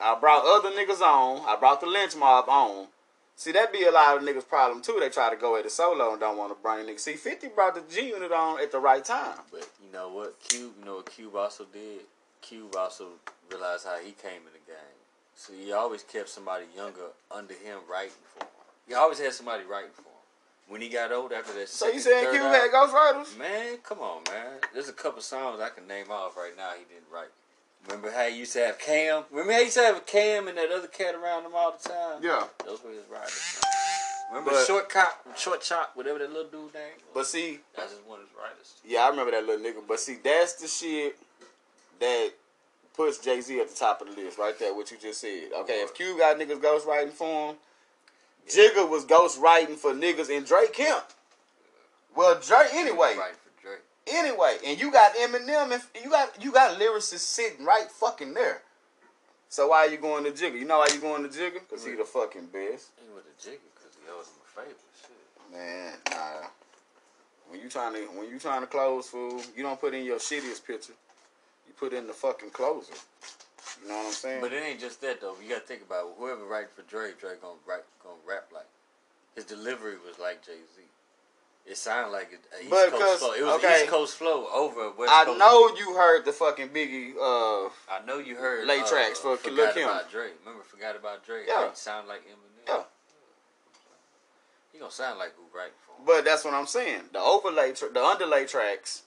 [0.00, 1.44] I brought other niggas on.
[1.46, 2.88] I brought the Lench Mob on.
[3.36, 4.96] See, that be a lot of niggas' problem too.
[5.00, 7.00] They try to go at it solo and don't want to bring niggas.
[7.00, 9.38] See, 50 brought the G unit on at the right time.
[9.50, 12.02] But you know what, Cube, you know what Cube also did?
[12.40, 13.08] Cube also
[13.50, 14.98] realized how he came in the game.
[15.34, 18.50] So he always kept somebody younger under him writing for him.
[18.86, 20.08] He always had somebody writing for him.
[20.68, 23.36] When he got old after that, So you saying Cube album- had Ghost Riders?
[23.36, 24.58] Man, come on, man.
[24.72, 27.28] There's a couple songs I can name off right now he didn't write.
[27.86, 29.24] Remember how he used to have Cam?
[29.30, 31.88] Remember how he used to have Cam and that other cat around him all the
[31.88, 32.22] time?
[32.22, 32.44] Yeah.
[32.64, 33.60] Those were his writers.
[34.30, 37.12] Remember But- Short Cop, Short Chop, whatever that little dude name was?
[37.12, 38.72] But see, That's just one of his writers.
[38.84, 39.86] yeah, I remember that little nigga.
[39.86, 41.18] But see, that's the shit
[42.00, 42.30] that
[42.96, 44.72] puts Jay Z at the top of the list right there.
[44.74, 45.50] What you just said.
[45.54, 47.56] Okay, if Cube got niggas ghost writing for him,
[48.48, 51.04] Jigga was ghost writing for niggas and Drake Kemp.
[52.16, 53.14] Well, Drake anyway.
[53.14, 53.34] Drake.
[54.06, 58.62] Anyway, and you got Eminem and you got you got lyricists sitting right fucking there.
[59.48, 60.58] So why are you going to Jigga?
[60.58, 61.60] You know why you going to Jigga?
[61.70, 62.90] Cause he the fucking best.
[63.00, 64.84] He was a jigger because he owes him a favor.
[65.00, 65.56] Shit.
[65.56, 66.48] Man, nah.
[67.48, 70.18] When you trying to when you trying to close, fool, you don't put in your
[70.18, 70.94] shittiest picture.
[71.66, 72.94] You put in the fucking closer.
[73.80, 74.40] You know what I'm saying?
[74.40, 75.36] But it ain't just that though.
[75.42, 76.14] You gotta think about it.
[76.18, 78.66] whoever writing for Drake, Drake gonna write, gonna rap like.
[79.34, 80.82] His delivery was like Jay Z.
[81.66, 83.32] It sounded like a East But Coast flow.
[83.32, 83.82] It was okay.
[83.82, 85.38] East Coast flow over West I Coast.
[85.38, 87.12] know you heard the fucking Biggie.
[87.16, 89.88] Uh, I know you heard Late uh, tracks for forgot Lil' Kim.
[89.88, 90.28] about Dre.
[90.44, 91.44] Remember, forgot about Dre.
[91.48, 91.68] Yeah.
[91.68, 92.68] It sound like Eminem.
[92.68, 92.82] Yeah.
[94.72, 95.70] He gonna sound like who him.
[96.04, 97.02] but that's what I'm saying.
[97.12, 99.02] The overlay, tra- the underlay tracks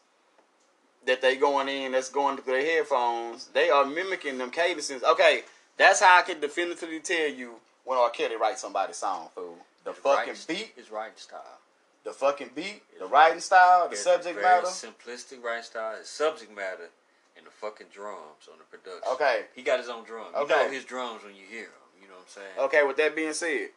[1.05, 3.47] that they going in, that's going through their headphones.
[3.53, 5.03] They are mimicking them cadences.
[5.03, 5.41] Okay,
[5.78, 8.10] that's how I can definitively tell you when R.
[8.10, 9.58] Kelly writes somebody's song, fool.
[9.84, 11.60] The His fucking writing- beat, is right style.
[12.08, 14.66] The fucking beat, the writing style, the subject matter.
[14.68, 15.97] simplistic writing style.
[15.97, 16.88] His subject matter
[17.36, 19.03] and the fucking drums on the production.
[19.12, 19.41] Okay.
[19.53, 20.30] He got his own drums.
[20.34, 20.53] You Okay.
[20.53, 22.01] know his drums when you hear them.
[22.01, 22.60] You know what I'm saying?
[22.60, 23.72] Okay, with that being said,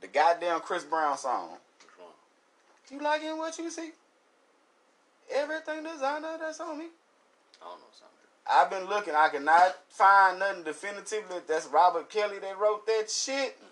[0.00, 1.58] the goddamn Chris Brown song.
[1.80, 2.08] Which one?
[2.90, 3.92] You liking what you see?
[5.32, 6.86] Everything designer that's on me.
[7.62, 8.10] I don't know something.
[8.50, 9.14] I've been looking.
[9.14, 13.56] I cannot find nothing definitively that's Robert Kelly that wrote that shit.
[13.56, 13.64] Mm-hmm.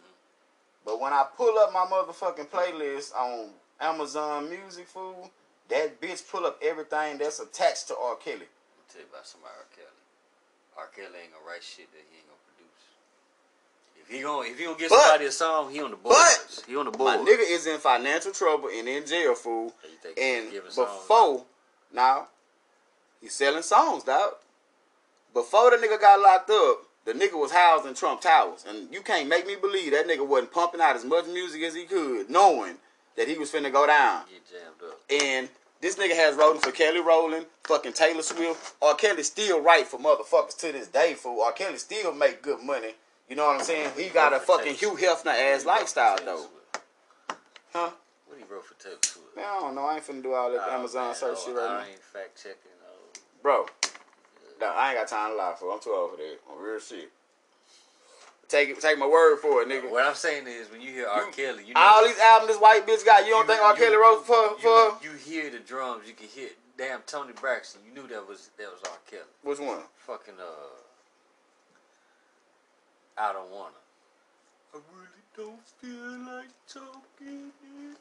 [0.84, 3.50] But when I pull up my motherfucking playlist on
[3.82, 5.30] Amazon Music, fool,
[5.68, 8.14] that bitch pull up everything that's attached to R.
[8.16, 8.38] Kelly.
[8.38, 8.46] Me
[8.88, 9.66] tell you about somebody R.
[9.74, 9.88] Kelly.
[10.78, 10.86] R.
[10.94, 12.84] Kelly ain't gonna write shit that he ain't gonna produce.
[14.00, 16.62] If he gonna if he gonna give But- somebody a song, he on the boards.
[16.66, 19.74] he on the My nigga is in financial trouble and in jail, fool.
[19.82, 21.44] You think he And before,
[21.92, 22.28] now,
[23.20, 24.34] He's selling songs, dog.
[25.32, 28.64] Before the nigga got locked up, the nigga was housed in Trump Towers.
[28.66, 31.74] And you can't make me believe that nigga wasn't pumping out as much music as
[31.74, 32.78] he could, knowing
[33.16, 34.24] that he was finna go down.
[34.30, 35.00] Get jammed up.
[35.10, 35.48] And
[35.80, 38.74] this nigga has wrote for Kelly Rowland, fucking Taylor Swift.
[38.80, 38.94] R.
[38.94, 41.14] Kelly still write for motherfuckers to this day.
[41.14, 41.52] For R.
[41.52, 42.94] Kelly still make good money.
[43.28, 43.90] You know what I'm saying?
[43.96, 46.46] He got a fucking Hugh Hefner ass lifestyle though.
[47.72, 47.90] Huh?
[48.26, 49.36] What he wrote for Taylor Swift?
[49.36, 49.84] Man, I don't know.
[49.84, 51.78] I ain't finna do all that Oh, Amazon man, search oh, shit right now.
[51.78, 52.72] I ain't fact checking.
[52.86, 53.20] Oh.
[53.42, 53.66] Bro,
[54.60, 55.72] no, I ain't got time to lie for.
[55.72, 56.38] I'm too old for that.
[56.50, 57.10] On real shit.
[58.52, 59.90] Take it, take my word for it, nigga.
[59.90, 61.24] What I'm saying is, when you hear R.
[61.24, 63.74] You- Kelly, you know All these albums this white bitch got, you don't think R.
[63.74, 67.80] Kelly wrote for you, for you hear the drums, you can hear damn Toni Braxton.
[67.88, 68.98] You knew that was that was R.
[69.10, 69.22] Kelly.
[69.42, 69.80] which one?
[70.06, 70.44] Fucking uh,
[73.16, 73.80] I don't wanna.
[74.74, 77.52] I really don't feel like talking.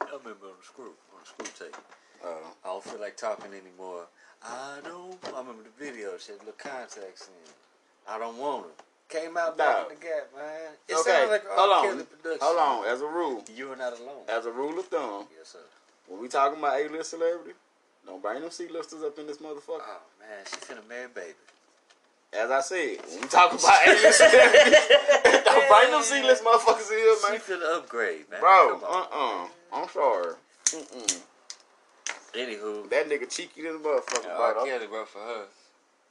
[0.02, 1.76] I remember on the screw on the screw tape.
[2.22, 2.28] Uh,
[2.62, 4.04] I don't feel like talking anymore.
[4.44, 5.16] I don't.
[5.34, 6.18] I remember the video.
[6.18, 7.52] She had little contacts in.
[8.06, 8.68] I don't wanna.
[9.12, 10.72] Came out back in the gap, man.
[10.88, 11.50] It okay, sounds like R.
[11.56, 12.38] hold Kelly on, production.
[12.40, 12.86] hold on.
[12.92, 14.24] As a rule, You are not alone.
[14.28, 15.58] as a rule of thumb, yes, sir.
[16.08, 17.52] when we talking about A-list celebrity,
[18.06, 19.84] don't bring them C-listers up in this motherfucker.
[19.84, 21.34] Oh man, she's she finna marry baby.
[22.32, 24.76] As I said, when we talking about A-list celebrity,
[25.44, 27.40] don't bring them C-list motherfuckers in here, She man.
[27.40, 28.40] finna upgrade, man.
[28.40, 29.02] Bro, Come on.
[29.12, 29.48] uh-uh.
[29.82, 30.34] I'm sorry.
[30.66, 31.20] Mm-mm.
[32.34, 34.54] Anywho, That nigga cheeky than a motherfucker, Yeah, R.
[34.54, 34.64] bro.
[34.64, 35.44] Kelly wrote for her.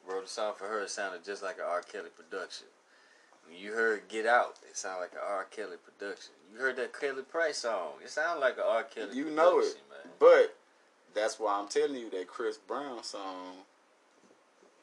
[0.07, 0.81] Wrote a song for her.
[0.83, 1.81] It sounded just like an R.
[1.81, 2.67] Kelly production.
[3.47, 5.45] When you heard "Get Out," it sounded like an R.
[5.45, 6.33] Kelly production.
[6.53, 7.93] You heard that Kelly Price song.
[8.03, 8.83] It sounded like an R.
[8.83, 9.15] Kelly.
[9.15, 9.75] You know it.
[9.89, 10.13] man.
[10.19, 10.55] But
[11.13, 13.55] that's why I'm telling you that Chris Brown song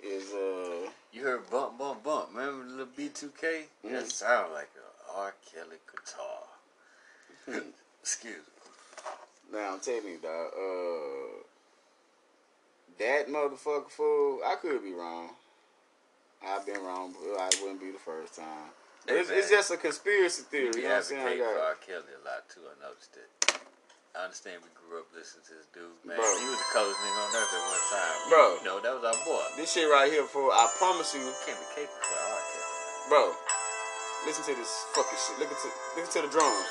[0.02, 3.64] is uh You heard "Bump Bump Bump." Remember the little B2K?
[3.84, 3.90] Mhm.
[3.92, 5.34] That sounded like an R.
[5.52, 5.78] Kelly
[7.46, 7.62] guitar.
[8.02, 9.58] Excuse me.
[9.58, 11.42] now I'm telling you dog, uh
[12.98, 15.30] that motherfucker fool, I could be wrong.
[16.44, 18.70] I've been wrong, but I wouldn't be the first time.
[19.08, 21.40] It's, it's just a conspiracy theory, you know what I'm saying?
[21.40, 21.78] I for R.
[21.80, 22.60] Kelly a lot too.
[22.68, 23.30] I noticed it.
[24.12, 26.18] I understand we grew up listening to this dude, man.
[26.20, 26.28] Bro.
[26.28, 28.16] He was the coldest nigga on earth at one time.
[28.28, 28.44] Bro.
[28.60, 29.44] You know, that was our boy.
[29.56, 32.42] This shit right here for I promise you, Can't be capable for R.
[32.52, 33.08] Kelly.
[33.08, 33.22] bro.
[34.26, 35.36] Listen to this fucking shit.
[35.40, 36.66] Listen to listen to the drums.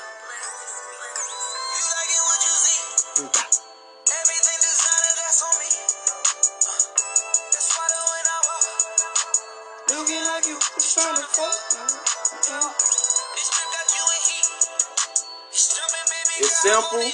[16.62, 17.06] Simple,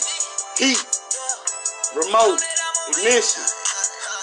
[0.56, 0.80] heat,
[1.96, 2.40] remote,
[2.90, 3.44] ignition.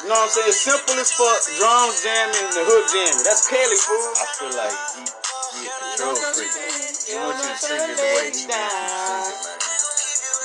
[0.01, 0.53] You know what I'm saying?
[0.57, 1.41] Simple as fuck.
[1.61, 3.21] Drums jamming, the hook jamming.
[3.21, 4.09] That's Kelly, fool.
[4.17, 6.49] I feel like he, he a control freak.
[7.05, 8.69] He wants you to sing it the way he wants you to
[9.05, 9.61] sing it,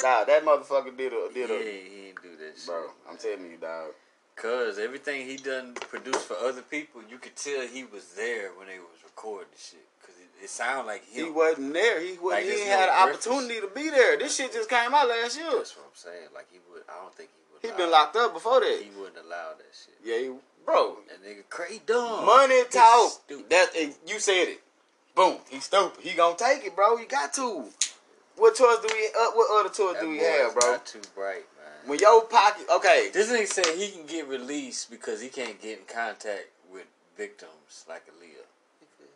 [0.05, 1.33] Nah, that motherfucker did a man.
[1.33, 2.67] did Yeah, a he ain't do that shit.
[2.69, 2.85] bro.
[3.09, 3.97] I'm telling you, dog.
[4.37, 8.69] Cause everything he done produced for other people, you could tell he was there when
[8.69, 9.89] they was recording the shit.
[10.07, 12.01] Cause it, it sounded like He wasn't there.
[12.01, 12.47] He wasn't.
[12.47, 14.17] Like he had an opportunity to be there.
[14.17, 15.51] This shit just came out last year.
[15.51, 16.29] That's what I'm saying.
[16.35, 16.83] Like he would.
[16.89, 17.75] I don't think he would.
[17.75, 18.81] He been locked up before that.
[18.83, 19.99] He wouldn't allow that shit.
[20.05, 20.99] Yeah, he, bro.
[21.09, 22.25] That nigga crazy dumb.
[22.25, 23.27] Money talk.
[23.51, 23.75] That
[24.07, 24.61] you said it.
[25.17, 25.39] Boom.
[25.51, 26.05] He stupid.
[26.05, 26.99] He gonna take it, bro.
[26.99, 27.65] You got to.
[28.37, 29.09] What choice do we?
[29.19, 30.73] Uh, what other choice That do we have, bro?
[30.73, 31.89] Not too bright, man.
[31.89, 33.09] When your pocket, okay.
[33.13, 36.85] This nigga said he can get released because he can't get in contact with
[37.17, 38.45] victims like Aaliyah.
[38.85, 39.09] Nigga,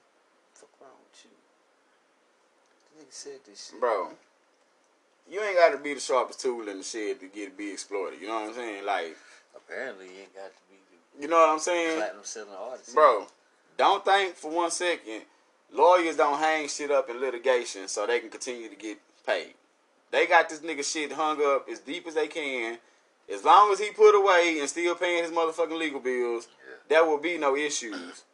[0.55, 1.31] fuck wrong with you?
[2.81, 3.81] The nigga said this shit.
[3.81, 4.09] bro.
[5.31, 8.21] You ain't got to be the sharpest tool in the shed to get be exploited.
[8.21, 8.85] You know what I'm saying?
[8.85, 9.17] Like,
[9.57, 10.77] Apparently, you ain't got to be
[11.17, 12.95] the you know what I'm saying, platinum selling artist.
[12.95, 13.27] bro?
[13.77, 15.23] Don't think for one second
[15.73, 19.55] lawyers don't hang shit up in litigation so they can continue to get paid.
[20.11, 22.79] They got this nigga shit hung up as deep as they can.
[23.33, 26.49] As long as he put away and still paying his motherfucking legal bills,
[26.89, 28.25] there will be no issues.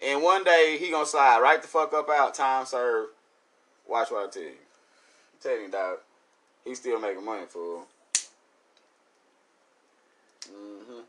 [0.00, 3.10] And one day he gonna slide right the fuck up out, time served.
[3.90, 4.50] Watch what I tell you.
[4.50, 5.96] I'm telling you, dog.
[6.64, 7.82] He's still making money, fool.
[10.46, 11.00] Mm-hmm.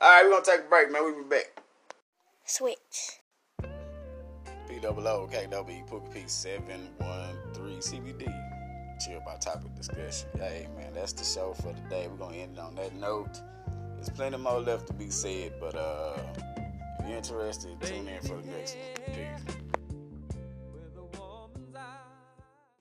[0.00, 1.02] All right, we're gonna take a break, man.
[1.02, 1.60] We'll be back.
[2.44, 3.18] Switch.
[4.68, 8.32] P double O K W Pookee P seven one three CBD.
[9.04, 10.28] Chill by topic discussion.
[10.36, 12.06] Hey man, that's the show for today.
[12.08, 13.40] We're gonna end it on that note.
[13.96, 16.16] There's plenty more left to be said, but uh
[17.00, 19.16] if you're interested, tune in for the next one.
[19.16, 19.69] Peace.